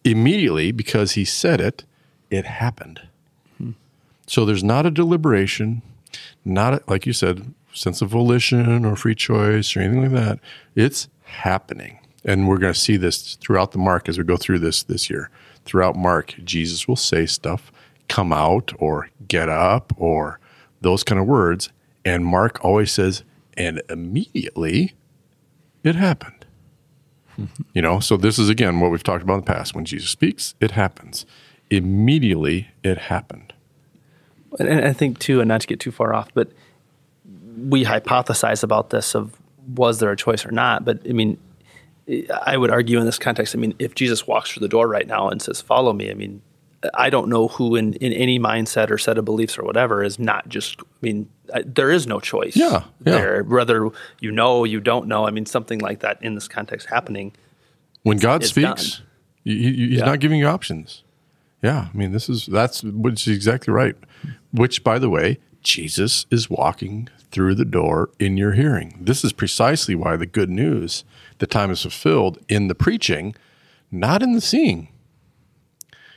Immediately, 0.03 0.71
because 0.71 1.13
he 1.13 1.25
said 1.25 1.59
it, 1.59 1.83
it 2.29 2.45
happened. 2.45 3.01
Hmm. 3.57 3.71
So 4.25 4.45
there's 4.45 4.63
not 4.63 4.85
a 4.85 4.91
deliberation, 4.91 5.81
not 6.45 6.73
a, 6.73 6.83
like 6.87 7.05
you 7.05 7.13
said, 7.13 7.53
sense 7.73 8.01
of 8.01 8.09
volition 8.09 8.85
or 8.85 8.95
free 8.95 9.15
choice 9.15 9.75
or 9.75 9.81
anything 9.81 10.01
like 10.01 10.11
that. 10.11 10.39
It's 10.75 11.07
happening. 11.23 11.99
And 12.25 12.47
we're 12.47 12.57
going 12.57 12.73
to 12.73 12.79
see 12.79 12.97
this 12.97 13.35
throughout 13.35 13.71
the 13.71 13.77
mark 13.77 14.09
as 14.09 14.17
we 14.17 14.23
go 14.23 14.37
through 14.37 14.59
this 14.59 14.83
this 14.83 15.09
year. 15.09 15.29
Throughout 15.65 15.95
Mark, 15.95 16.35
Jesus 16.43 16.87
will 16.87 16.95
say 16.95 17.25
stuff, 17.25 17.71
come 18.07 18.31
out 18.31 18.71
or 18.79 19.09
get 19.27 19.49
up 19.49 19.93
or 19.97 20.39
those 20.81 21.03
kind 21.03 21.19
of 21.19 21.27
words. 21.27 21.69
And 22.05 22.25
Mark 22.25 22.63
always 22.63 22.91
says, 22.91 23.23
and 23.55 23.81
immediately 23.89 24.95
it 25.83 25.95
happened. 25.95 26.45
Hmm. 27.35 27.45
You 27.73 27.81
know, 27.81 27.99
so 27.99 28.17
this 28.17 28.39
is 28.39 28.49
again 28.49 28.79
what 28.79 28.91
we've 28.91 29.03
talked 29.03 29.23
about 29.23 29.35
in 29.35 29.39
the 29.41 29.45
past. 29.51 29.75
When 29.75 29.85
Jesus 29.85 30.09
speaks, 30.09 30.55
it 30.59 30.71
happens. 30.71 31.25
Immediately 31.69 32.69
it 32.83 32.97
happened. 32.97 33.53
And, 34.59 34.69
and 34.69 34.85
I 34.85 34.93
think 34.93 35.19
too, 35.19 35.41
and 35.41 35.47
not 35.47 35.61
to 35.61 35.67
get 35.67 35.79
too 35.79 35.91
far 35.91 36.13
off, 36.13 36.29
but 36.33 36.49
we 37.57 37.83
hypothesize 37.85 38.63
about 38.63 38.89
this 38.91 39.15
of 39.15 39.35
was 39.75 39.99
there 39.99 40.11
a 40.11 40.15
choice 40.17 40.45
or 40.45 40.51
not. 40.51 40.85
But 40.85 40.99
I 41.07 41.11
mean, 41.13 41.37
I 42.45 42.55
would 42.57 42.71
argue 42.71 42.99
in 42.99 43.05
this 43.05 43.19
context. 43.19 43.55
I 43.55 43.57
mean, 43.57 43.73
if 43.79 43.95
Jesus 43.95 44.25
walks 44.27 44.51
through 44.51 44.61
the 44.61 44.69
door 44.69 44.87
right 44.87 45.07
now 45.07 45.29
and 45.29 45.41
says, 45.41 45.61
"Follow 45.61 45.91
me," 45.93 46.09
I 46.09 46.13
mean, 46.13 46.41
I 46.93 47.09
don't 47.09 47.27
know 47.29 47.49
who 47.49 47.75
in, 47.75 47.93
in 47.95 48.13
any 48.13 48.39
mindset 48.39 48.89
or 48.91 48.97
set 48.97 49.17
of 49.17 49.25
beliefs 49.25 49.57
or 49.57 49.63
whatever 49.63 50.03
is 50.03 50.17
not 50.19 50.47
just. 50.47 50.79
I 50.81 50.85
mean, 51.01 51.27
I, 51.53 51.63
there 51.65 51.91
is 51.91 52.07
no 52.07 52.19
choice. 52.19 52.55
Yeah, 52.55 52.83
yeah. 53.05 53.11
there. 53.11 53.43
Whether 53.43 53.89
you 54.21 54.31
know, 54.31 54.63
you 54.63 54.79
don't 54.79 55.07
know. 55.07 55.25
I 55.27 55.31
mean, 55.31 55.45
something 55.45 55.79
like 55.79 55.99
that 55.99 56.21
in 56.21 56.35
this 56.35 56.47
context 56.47 56.87
happening. 56.87 57.33
When 58.03 58.17
God 58.17 58.45
speaks, 58.45 59.01
he- 59.43 59.73
he's 59.89 59.99
Yeah. 59.99 60.05
not 60.05 60.19
giving 60.19 60.39
you 60.39 60.47
options. 60.47 61.03
Yeah, 61.61 61.87
I 61.93 61.97
mean, 61.97 62.11
this 62.13 62.29
is 62.29 62.45
that's 62.45 62.83
which 62.83 63.27
is 63.27 63.35
exactly 63.35 63.73
right. 63.73 63.95
Which, 64.51 64.83
by 64.83 64.97
the 64.99 65.09
way, 65.09 65.39
Jesus 65.61 66.25
is 66.31 66.49
walking 66.49 67.09
through 67.31 67.55
the 67.55 67.65
door 67.65 68.09
in 68.19 68.37
your 68.37 68.53
hearing. 68.53 68.97
This 69.01 69.23
is 69.23 69.33
precisely 69.33 69.95
why 69.95 70.15
the 70.15 70.25
good 70.25 70.49
news, 70.49 71.03
the 71.39 71.47
time 71.47 71.71
is 71.71 71.81
fulfilled 71.81 72.39
in 72.47 72.67
the 72.67 72.75
preaching, 72.75 73.35
not 73.91 74.23
in 74.23 74.33
the 74.33 74.41
seeing. 74.41 74.89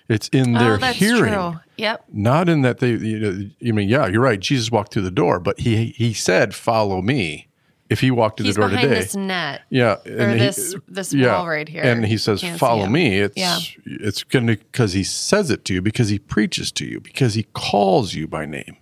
It's 0.08 0.28
in 0.28 0.56
oh, 0.56 0.58
their 0.58 0.72
oh, 0.74 0.76
that's 0.78 0.98
hearing. 0.98 1.32
true. 1.32 1.60
Yep. 1.76 2.04
Not 2.12 2.48
in 2.48 2.62
that 2.62 2.78
they, 2.80 2.90
you 2.90 3.18
know, 3.20 3.50
I 3.66 3.70
mean, 3.72 3.88
yeah, 3.88 4.06
you're 4.08 4.20
right. 4.20 4.40
Jesus 4.40 4.70
walked 4.70 4.92
through 4.92 5.02
the 5.02 5.10
door, 5.10 5.38
but 5.38 5.60
he 5.60 5.86
he 5.96 6.12
said, 6.12 6.54
"Follow 6.54 7.00
me." 7.00 7.46
If 7.88 7.98
he 8.00 8.12
walked 8.12 8.36
through 8.38 8.46
He's 8.46 8.54
the 8.54 8.60
door 8.60 8.70
behind 8.70 8.88
today, 8.88 9.00
this 9.00 9.16
net. 9.16 9.62
yeah, 9.68 9.94
Or 10.06 10.36
this- 10.36 10.76
this 10.86 11.12
wall 11.12 11.48
right 11.48 11.68
here. 11.68 11.82
and 11.82 12.06
he 12.06 12.18
says, 12.18 12.40
Can't 12.40 12.56
"Follow 12.56 12.86
me." 12.86 13.18
It's 13.18 13.36
Yeah. 13.36 13.58
it's 13.84 14.22
going 14.22 14.46
to 14.46 14.56
because 14.56 14.92
he 14.92 15.02
says 15.02 15.50
it 15.50 15.64
to 15.64 15.74
you 15.74 15.82
because 15.82 16.08
he 16.08 16.20
preaches 16.20 16.70
to 16.72 16.86
you 16.86 17.00
because 17.00 17.34
he 17.34 17.46
calls 17.52 18.14
you 18.14 18.28
by 18.28 18.46
name, 18.46 18.76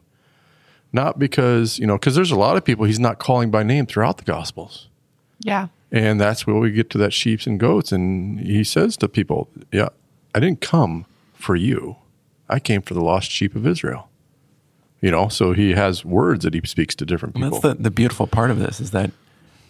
not 0.93 1.19
because 1.19 1.79
you 1.79 1.87
know 1.87 1.97
because 1.99 2.15
there's 2.15 2.31
a 2.31 2.37
lot 2.39 2.57
of 2.57 2.65
people 2.65 2.85
he's 2.85 2.99
not 3.01 3.19
calling 3.19 3.51
by 3.51 3.63
name 3.63 3.87
throughout 3.87 4.19
the 4.19 4.25
Gospels. 4.25 4.89
Yeah. 5.41 5.69
And 5.91 6.21
that's 6.21 6.47
where 6.47 6.57
we 6.57 6.71
get 6.71 6.91
to 6.91 6.99
that 6.99 7.13
sheep 7.15 7.47
and 7.47 7.59
goats. 7.59 7.93
And 7.93 8.41
he 8.41 8.63
says 8.63 8.97
to 8.99 9.09
people, 9.09 9.49
Yeah, 9.73 9.89
I 10.35 10.41
didn't 10.41 10.61
come 10.61 11.07
for 11.35 11.57
you. 11.57 11.97
I 12.49 12.59
came 12.61 12.83
for 12.83 12.93
the 12.95 13.01
lost 13.03 13.31
sheep 13.31 13.55
of 13.55 13.67
Israel. 13.67 14.09
You 15.01 15.11
know, 15.11 15.29
so 15.29 15.53
he 15.53 15.73
has 15.73 16.05
words 16.05 16.45
that 16.45 16.55
he 16.55 16.61
speaks 16.65 16.95
to 16.97 17.07
different 17.07 17.37
And 17.37 17.45
people. 17.45 17.61
that's 17.61 17.77
the, 17.77 17.83
the 17.85 17.91
beautiful 17.91 18.27
part 18.27 18.51
of 18.51 18.59
this 18.59 18.81
is 18.81 18.91
that, 18.91 19.13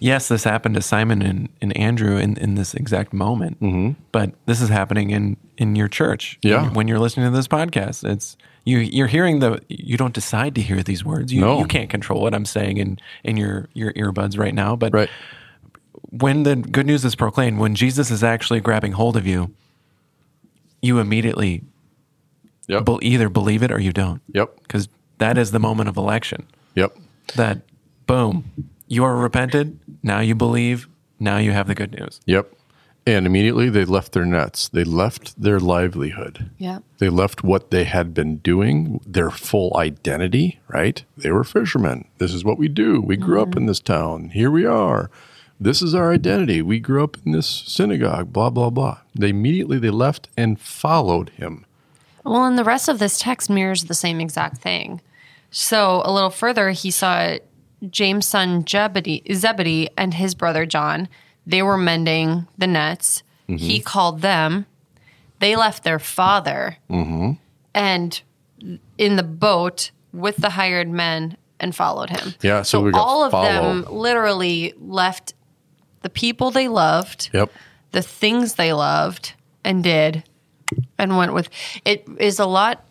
yes, 0.01 0.29
this 0.29 0.45
happened 0.45 0.75
to 0.77 0.83
Simon 0.83 1.23
and, 1.23 1.49
and 1.61 1.77
Andrew 1.77 2.17
in, 2.17 2.37
in 2.37 2.55
this 2.55 2.75
exact 2.75 3.13
moment, 3.13 3.61
mm-hmm. 3.61 4.01
but 4.13 4.33
this 4.47 4.61
is 4.61 4.69
happening 4.69 5.11
in, 5.11 5.37
in 5.57 5.77
your 5.77 5.89
church. 5.89 6.39
Yeah. 6.43 6.63
When, 6.63 6.75
when 6.75 6.89
you're 6.89 6.99
listening 6.99 7.31
to 7.31 7.37
this 7.37 7.49
podcast, 7.49 8.09
it's 8.09 8.37
you, 8.65 8.79
you're 8.79 9.07
hearing 9.07 9.39
the, 9.41 9.61
you 9.69 9.97
don't 9.97 10.15
decide 10.15 10.55
to 10.57 10.61
hear 10.61 10.83
these 10.83 11.05
words. 11.05 11.33
You, 11.33 11.41
No. 11.41 11.59
you 11.61 11.67
can't 11.67 11.89
control 11.91 12.21
what 12.23 12.35
I'm 12.35 12.45
saying 12.45 12.77
in, 12.79 12.99
in 13.25 13.37
your, 13.37 13.69
your 13.73 13.93
earbuds 13.95 14.39
right 14.39 14.55
now, 14.55 14.77
but 14.77 14.93
right. 14.93 15.09
when 16.11 16.43
the 16.43 16.57
good 16.57 16.87
news 16.87 17.05
is 17.05 17.15
proclaimed, 17.15 17.59
when 17.59 17.75
Jesus 17.75 18.11
is 18.11 18.23
actually 18.23 18.61
grabbing 18.61 18.93
hold 18.93 19.17
of 19.17 19.27
you, 19.27 19.55
you 20.83 20.99
immediately 20.99 21.63
Yep. 22.69 22.85
be- 22.85 22.99
either 23.01 23.31
believe 23.31 23.63
it 23.63 23.73
or 23.73 23.81
you 23.81 23.95
don't. 23.95 24.21
Yep. 24.35 24.59
Because 24.63 24.89
that 25.17 25.39
is 25.39 25.53
the 25.53 25.59
moment 25.59 25.89
of 25.89 25.97
election. 25.97 26.47
Yep. 26.75 26.95
That, 27.35 27.63
boom, 28.07 28.45
you 28.89 29.05
are 29.05 29.17
repented. 29.17 29.79
Now 30.03 30.21
you 30.21 30.35
believe. 30.35 30.89
Now 31.21 31.39
you 31.39 31.53
have 31.53 31.67
the 31.67 31.75
good 31.75 31.93
news. 31.93 32.21
Yep. 32.27 32.53
And 33.07 33.25
immediately 33.27 33.71
they 33.71 33.87
left 33.87 34.13
their 34.13 34.27
nets. 34.27 34.69
They 34.69 34.85
left 34.85 35.41
their 35.41 35.59
livelihood. 35.59 36.51
Yeah. 36.59 36.81
They 36.99 37.09
left 37.09 37.43
what 37.43 37.71
they 37.71 37.85
had 37.85 38.13
been 38.13 38.37
doing, 38.37 39.01
their 39.07 39.31
full 39.31 39.75
identity, 39.77 40.61
right? 40.69 41.03
They 41.17 41.31
were 41.31 41.45
fishermen. 41.45 42.07
This 42.19 42.35
is 42.35 42.45
what 42.45 42.59
we 42.59 42.69
do. 42.69 43.01
We 43.01 43.17
grew 43.17 43.41
up 43.41 43.57
in 43.57 43.63
mm-hmm. 43.63 43.67
this 43.69 43.81
town. 43.81 44.31
Here 44.31 44.51
we 44.51 44.67
are. 44.67 45.11
This 45.59 45.81
is 45.81 45.95
our 45.95 46.13
identity. 46.13 46.61
We 46.61 46.79
grew 46.79 47.03
up 47.03 47.17
in 47.25 47.33
this 47.33 47.49
synagogue, 47.49 48.33
blah, 48.33 48.51
blah, 48.51 48.71
blah. 48.71 48.99
They 49.15 49.31
immediately 49.31 49.79
they 49.79 49.91
left 49.91 50.29
and 50.37 50.61
followed 50.61 51.31
him. 51.31 51.65
Well, 52.25 52.45
and 52.45 52.59
the 52.59 52.65
rest 52.65 52.89
of 52.89 52.99
this 52.99 53.19
text 53.19 53.49
mirrors 53.49 53.85
the 53.85 53.95
same 53.95 54.21
exact 54.21 54.59
thing. 54.59 55.01
So 55.51 56.03
a 56.05 56.13
little 56.13 56.31
further, 56.31 56.71
he 56.71 56.91
saw 56.91 57.39
James' 57.91 58.27
son 58.27 58.65
Zebedee, 58.67 59.23
Zebedee 59.33 59.89
and 59.97 60.15
his 60.15 60.35
brother 60.35 60.67
John. 60.67 61.09
They 61.47 61.63
were 61.63 61.79
mending 61.79 62.47
the 62.57 62.67
nets. 62.67 63.23
Mm-hmm. 63.49 63.57
He 63.57 63.81
called 63.81 64.21
them. 64.21 64.67
They 65.39 65.57
left 65.57 65.85
their 65.85 65.99
father 65.99 66.77
mm-hmm. 66.91 67.33
and 67.75 68.21
in 68.99 69.17
the 69.17 69.23
boat 69.23 69.93
with 70.13 70.37
the 70.37 70.51
hired 70.51 70.89
men 70.89 71.37
and 71.61 71.75
followed 71.75 72.11
him. 72.11 72.35
Yeah, 72.43 72.63
so 72.63 72.81
we 72.81 72.91
got 72.91 73.01
all 73.01 73.25
of 73.25 73.33
them 73.33 73.85
literally 73.91 74.75
left 74.79 75.35
the 76.03 76.11
people 76.11 76.51
they 76.51 76.69
loved 76.69 77.31
Yep. 77.33 77.51
the 77.93 78.03
things 78.03 78.55
they 78.55 78.73
loved 78.73 79.35
and 79.65 79.83
did 79.83 80.25
and 80.99 81.17
went 81.17 81.35
with 81.35 81.49
it 81.85 82.07
is 82.19 82.39
a 82.39 82.47
lot 82.47 82.85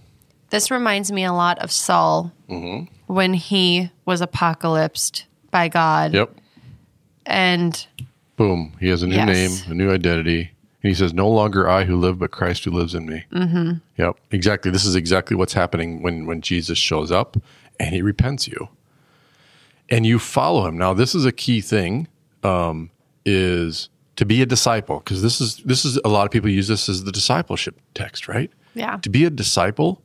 this 0.49 0.71
reminds 0.71 1.11
me 1.11 1.23
a 1.23 1.33
lot 1.33 1.59
of 1.59 1.71
Saul 1.71 2.31
mm-hmm. 2.49 2.93
When 3.07 3.33
he 3.33 3.89
was 4.05 4.21
apocalypsed 4.21 5.23
by 5.51 5.67
God 5.67 6.13
Yep. 6.13 6.35
and 7.25 7.87
Boom. 8.35 8.73
He 8.79 8.87
has 8.89 9.01
a 9.01 9.07
new 9.07 9.15
Yes. 9.15 9.27
name, 9.27 9.71
a 9.71 9.73
new 9.73 9.91
identity. 9.91 10.51
And 10.83 10.89
he 10.89 10.93
says, 10.93 11.11
No 11.13 11.27
longer 11.27 11.67
I 11.67 11.85
who 11.85 11.97
live, 11.97 12.19
but 12.19 12.29
Christ 12.29 12.65
who 12.65 12.71
lives 12.71 12.93
in 12.93 13.07
me. 13.07 13.23
Mm-hmm. 13.33 13.71
Yep. 13.97 14.17
Exactly. 14.31 14.69
This 14.69 14.85
is 14.85 14.95
exactly 14.95 15.35
what's 15.35 15.53
happening 15.53 16.03
when, 16.03 16.27
when 16.27 16.41
Jesus 16.41 16.77
shows 16.77 17.11
up 17.11 17.35
and 17.79 17.95
he 17.95 18.01
repents 18.03 18.47
you. 18.47 18.69
And 19.89 20.05
you 20.05 20.19
follow 20.19 20.67
him. 20.67 20.77
Now, 20.77 20.93
this 20.93 21.15
is 21.15 21.25
a 21.25 21.31
key 21.31 21.61
thing, 21.61 22.07
um, 22.43 22.91
is 23.25 23.89
to 24.17 24.25
be 24.25 24.41
a 24.41 24.45
disciple, 24.45 24.99
because 24.99 25.21
this 25.21 25.39
is 25.41 25.57
this 25.57 25.85
is 25.85 25.97
a 26.03 26.09
lot 26.09 26.25
of 26.25 26.31
people 26.31 26.49
use 26.49 26.67
this 26.67 26.89
as 26.89 27.05
the 27.05 27.11
discipleship 27.11 27.79
text, 27.93 28.27
right? 28.27 28.51
Yeah. 28.75 28.97
To 29.01 29.09
be 29.09 29.23
a 29.25 29.29
disciple 29.29 30.01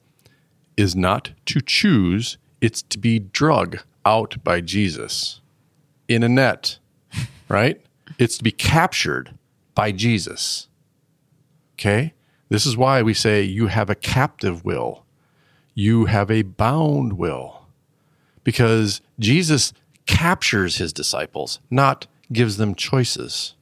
is 0.77 0.95
not 0.97 1.33
to 1.47 1.61
choose, 1.61 2.39
it's 2.63 2.81
to 2.81 2.99
be 2.99 3.19
drug 3.19 3.81
out 4.07 4.43
by 4.43 4.63
Jesus 4.63 5.41
in 6.09 6.23
a 6.23 6.29
net, 6.29 6.79
right? 7.49 7.83
It's 8.19 8.39
to 8.39 8.45
be 8.45 8.53
captured 8.53 9.35
by 9.75 9.93
Jesus. 9.93 10.69
Okay? 11.75 12.15
This 12.49 12.65
is 12.65 12.77
why 12.77 13.03
we 13.03 13.15
say 13.15 13.43
you 13.43 13.67
have 13.67 13.91
a 13.91 13.95
captive 13.95 14.65
will, 14.65 15.05
you 15.75 16.05
have 16.05 16.31
a 16.31 16.43
bound 16.43 17.15
will, 17.15 17.67
because 18.45 19.01
Jesus 19.19 19.73
captures 20.07 20.77
his 20.77 20.93
disciples, 20.93 21.59
not 21.71 22.07
gives 22.33 22.59
them 22.59 22.75
choices. 22.75 23.55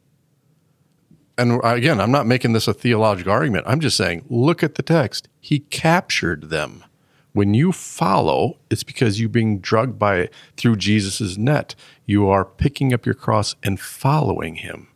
And 1.39 1.61
again, 1.65 2.01
I'm 2.01 2.11
not 2.11 2.27
making 2.27 2.53
this 2.53 2.69
a 2.69 2.75
theological 2.75 3.33
argument. 3.33 3.65
I'm 3.67 3.81
just 3.81 3.97
saying, 3.97 4.27
look 4.29 4.63
at 4.63 4.75
the 4.75 4.83
text. 4.83 5.29
He 5.41 5.61
captured 5.61 6.51
them. 6.51 6.85
When 7.33 7.55
you 7.55 7.71
follow, 7.73 8.57
it's 8.71 8.83
because 8.83 9.21
you're 9.21 9.29
being 9.29 9.61
drugged 9.61 9.99
by 9.99 10.17
it 10.17 10.33
through 10.57 10.77
Jesus' 10.77 11.37
net. 11.37 11.75
You 12.07 12.29
are 12.29 12.45
picking 12.45 12.93
up 12.93 13.07
your 13.07 13.15
cross 13.15 13.55
and 13.63 13.79
following 13.81 14.57
him. 14.57 14.89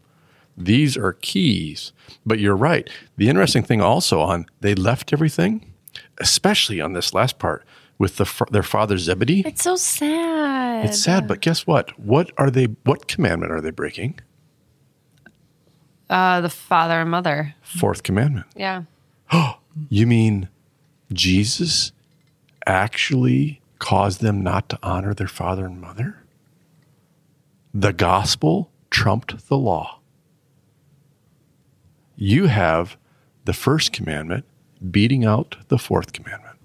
These 0.57 0.97
are 0.97 1.13
keys. 1.13 1.93
But 2.27 2.39
you're 2.41 2.57
right. 2.57 2.89
The 3.17 3.29
interesting 3.29 3.63
thing 3.63 3.81
also 3.81 4.21
on 4.21 4.47
they 4.61 4.75
left 4.75 5.13
everything, 5.13 5.73
especially 6.19 6.81
on 6.81 6.93
this 6.93 7.15
last 7.15 7.39
part 7.39 7.65
with 7.99 8.17
the, 8.17 8.47
their 8.51 8.63
father 8.65 8.99
Zebedee. 8.99 9.45
it's 9.47 9.63
so 9.63 9.77
sad 9.77 10.85
It's 10.87 11.01
sad, 11.01 11.29
but 11.29 11.41
guess 11.41 11.67
what? 11.67 11.97
What 11.99 12.33
are 12.37 12.51
they? 12.51 12.65
What 12.85 13.07
commandment 13.07 13.53
are 13.53 13.61
they 13.61 13.71
breaking? 13.71 14.19
uh, 16.11 16.41
the 16.41 16.51
father 16.51 17.01
and 17.01 17.11
mother 17.11 17.55
Fourth 17.63 18.03
commandment. 18.03 18.47
yeah 18.57 18.83
Oh, 19.33 19.59
You 19.89 20.07
mean 20.07 20.49
Jesus 21.13 21.93
actually 22.67 23.61
caused 23.79 24.21
them 24.21 24.43
not 24.43 24.69
to 24.71 24.79
honor 24.83 25.15
their 25.15 25.29
father 25.29 25.67
and 25.67 25.81
mother? 25.81 26.19
The 27.73 27.93
gospel 27.93 28.71
trumped 28.91 29.49
the 29.49 29.59
law. 29.59 30.01
You 32.17 32.47
have 32.47 32.97
the 33.45 33.53
first 33.53 33.93
commandment 33.93 34.45
beating 34.91 35.25
out 35.25 35.57
the 35.69 35.79
fourth 35.79 36.13
commandment. 36.13 36.57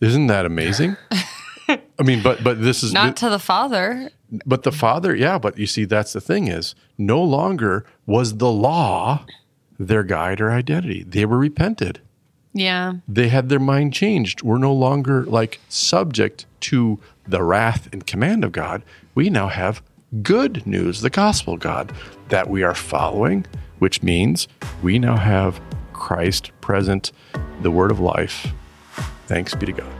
Isn't 0.00 0.28
that 0.28 0.46
amazing? 0.46 0.96
I 1.68 2.02
mean, 2.02 2.22
but 2.22 2.42
but 2.42 2.62
this 2.62 2.82
is 2.82 2.92
not 2.94 3.16
to 3.18 3.28
the 3.28 3.38
father 3.38 4.10
but 4.44 4.62
the 4.62 4.72
father, 4.72 5.14
yeah, 5.14 5.38
but 5.38 5.58
you 5.58 5.66
see, 5.66 5.84
that's 5.84 6.12
the 6.12 6.20
thing 6.20 6.48
is 6.48 6.74
no 6.96 7.22
longer 7.22 7.84
was 8.06 8.36
the 8.36 8.50
law 8.50 9.24
their 9.78 10.02
guide 10.02 10.40
or 10.40 10.50
identity. 10.50 11.04
They 11.04 11.24
were 11.24 11.38
repented. 11.38 12.00
Yeah 12.58 12.94
They 13.06 13.28
had 13.28 13.48
their 13.48 13.60
mind 13.60 13.92
changed. 13.92 14.42
We're 14.42 14.58
no 14.58 14.72
longer 14.72 15.24
like 15.24 15.60
subject 15.68 16.46
to 16.60 16.98
the 17.26 17.42
wrath 17.42 17.88
and 17.92 18.06
command 18.06 18.44
of 18.44 18.52
God. 18.52 18.82
We 19.14 19.30
now 19.30 19.48
have 19.48 19.82
good 20.22 20.66
news, 20.66 21.00
the 21.00 21.10
gospel 21.10 21.54
of 21.54 21.60
God 21.60 21.92
that 22.28 22.48
we 22.48 22.62
are 22.62 22.74
following, 22.74 23.46
which 23.78 24.02
means 24.02 24.48
we 24.82 24.98
now 24.98 25.16
have 25.16 25.60
Christ 25.92 26.52
present, 26.60 27.12
the 27.62 27.70
word 27.70 27.90
of 27.90 28.00
life. 28.00 28.52
Thanks 29.26 29.54
be 29.54 29.66
to 29.66 29.72
God. 29.72 29.92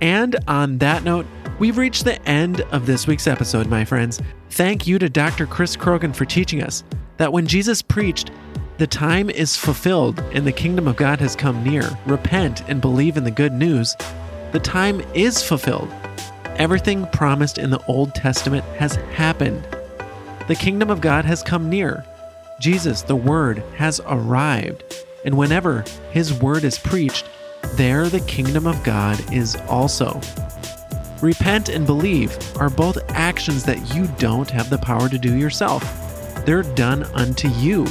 And 0.00 0.36
on 0.46 0.78
that 0.78 1.02
note, 1.02 1.26
we've 1.58 1.78
reached 1.78 2.04
the 2.04 2.22
end 2.28 2.60
of 2.72 2.86
this 2.86 3.06
week's 3.06 3.26
episode, 3.26 3.66
my 3.66 3.84
friends. 3.84 4.20
Thank 4.50 4.86
you 4.86 4.98
to 4.98 5.08
Dr. 5.08 5.46
Chris 5.46 5.76
Croghan 5.76 6.14
for 6.14 6.24
teaching 6.24 6.62
us 6.62 6.84
that 7.16 7.32
when 7.32 7.46
Jesus 7.46 7.82
preached, 7.82 8.30
the 8.78 8.86
time 8.86 9.28
is 9.28 9.56
fulfilled 9.56 10.20
and 10.32 10.46
the 10.46 10.52
kingdom 10.52 10.86
of 10.86 10.96
God 10.96 11.18
has 11.20 11.34
come 11.34 11.64
near. 11.64 11.88
Repent 12.06 12.62
and 12.68 12.80
believe 12.80 13.16
in 13.16 13.24
the 13.24 13.30
good 13.30 13.52
news. 13.52 13.96
The 14.52 14.60
time 14.60 15.00
is 15.14 15.42
fulfilled. 15.42 15.92
Everything 16.56 17.06
promised 17.08 17.58
in 17.58 17.70
the 17.70 17.84
Old 17.86 18.14
Testament 18.14 18.64
has 18.76 18.96
happened. 19.14 19.66
The 20.46 20.54
kingdom 20.54 20.90
of 20.90 21.00
God 21.00 21.24
has 21.24 21.42
come 21.42 21.68
near. 21.68 22.04
Jesus, 22.60 23.02
the 23.02 23.16
Word, 23.16 23.62
has 23.76 24.00
arrived. 24.06 24.82
And 25.24 25.36
whenever 25.36 25.84
His 26.10 26.32
Word 26.32 26.64
is 26.64 26.78
preached, 26.78 27.26
there 27.74 28.08
the 28.08 28.20
kingdom 28.20 28.66
of 28.66 28.82
God 28.84 29.20
is 29.32 29.56
also. 29.68 30.20
Repent 31.20 31.68
and 31.68 31.84
believe 31.84 32.38
are 32.58 32.70
both 32.70 32.98
actions 33.10 33.64
that 33.64 33.94
you 33.94 34.06
don't 34.18 34.48
have 34.50 34.70
the 34.70 34.78
power 34.78 35.08
to 35.08 35.18
do 35.18 35.36
yourself. 35.36 35.82
They're 36.44 36.62
done 36.62 37.02
unto 37.14 37.48
you. 37.48 37.86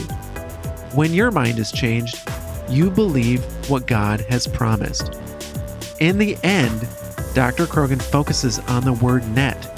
When 0.93 1.13
your 1.13 1.31
mind 1.31 1.59
is 1.59 1.71
changed, 1.71 2.27
you 2.69 2.89
believe 2.89 3.43
what 3.69 3.85
God 3.85 4.21
has 4.29 4.47
promised. 4.47 5.19
In 5.99 6.17
the 6.17 6.37
end, 6.43 6.87
Dr. 7.33 7.65
Croghan 7.65 8.01
focuses 8.01 8.59
on 8.59 8.83
the 8.83 8.93
word 8.93 9.27
net, 9.29 9.73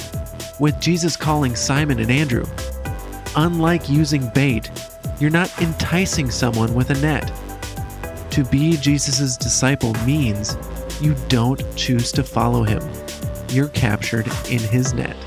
with 0.60 0.80
Jesus 0.80 1.18
calling 1.18 1.56
Simon 1.56 2.00
and 2.00 2.12
Andrew. 2.12 2.46
Unlike 3.36 3.90
using 3.90 4.30
bait, 4.30 4.70
you're 5.20 5.30
not 5.30 5.52
enticing 5.62 6.30
someone 6.30 6.74
with 6.74 6.90
a 6.90 7.02
net. 7.02 7.32
To 8.32 8.44
be 8.44 8.78
Jesus' 8.78 9.38
disciple 9.38 9.94
means 10.06 10.56
you 11.02 11.16
don't 11.28 11.62
choose 11.76 12.12
to 12.14 12.24
follow 12.24 12.64
him. 12.64 12.82
You're 13.52 13.70
captured 13.70 14.28
in 14.48 14.60
his 14.60 14.94
net. 14.94 15.18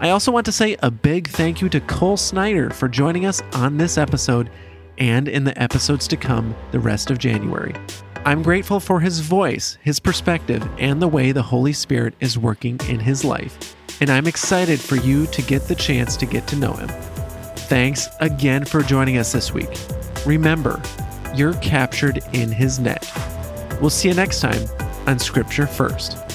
I 0.00 0.10
also 0.10 0.32
want 0.32 0.46
to 0.46 0.52
say 0.52 0.76
a 0.82 0.90
big 0.90 1.28
thank 1.28 1.60
you 1.60 1.68
to 1.68 1.80
Cole 1.80 2.16
Snyder 2.16 2.70
for 2.70 2.88
joining 2.88 3.26
us 3.26 3.42
on 3.52 3.76
this 3.76 3.98
episode 3.98 4.50
and 4.98 5.28
in 5.28 5.44
the 5.44 5.60
episodes 5.60 6.08
to 6.08 6.16
come 6.16 6.54
the 6.70 6.80
rest 6.80 7.10
of 7.10 7.18
January. 7.18 7.74
I'm 8.24 8.42
grateful 8.42 8.80
for 8.80 8.98
his 8.98 9.20
voice, 9.20 9.76
his 9.82 10.00
perspective, 10.00 10.66
and 10.78 11.02
the 11.02 11.08
way 11.08 11.32
the 11.32 11.42
Holy 11.42 11.74
Spirit 11.74 12.14
is 12.20 12.38
working 12.38 12.80
in 12.88 12.98
his 12.98 13.22
life. 13.22 13.76
And 14.00 14.08
I'm 14.08 14.26
excited 14.26 14.80
for 14.80 14.96
you 14.96 15.26
to 15.26 15.42
get 15.42 15.68
the 15.68 15.74
chance 15.74 16.16
to 16.16 16.26
get 16.26 16.46
to 16.48 16.56
know 16.56 16.72
him. 16.72 16.88
Thanks 17.68 18.08
again 18.20 18.64
for 18.64 18.82
joining 18.82 19.18
us 19.18 19.32
this 19.32 19.52
week. 19.52 19.70
Remember, 20.24 20.80
you're 21.34 21.54
captured 21.54 22.22
in 22.32 22.50
his 22.50 22.78
net. 22.78 23.06
We'll 23.80 23.90
see 23.90 24.08
you 24.08 24.14
next 24.14 24.40
time 24.40 24.66
on 25.06 25.18
Scripture 25.18 25.66
First. 25.66 26.25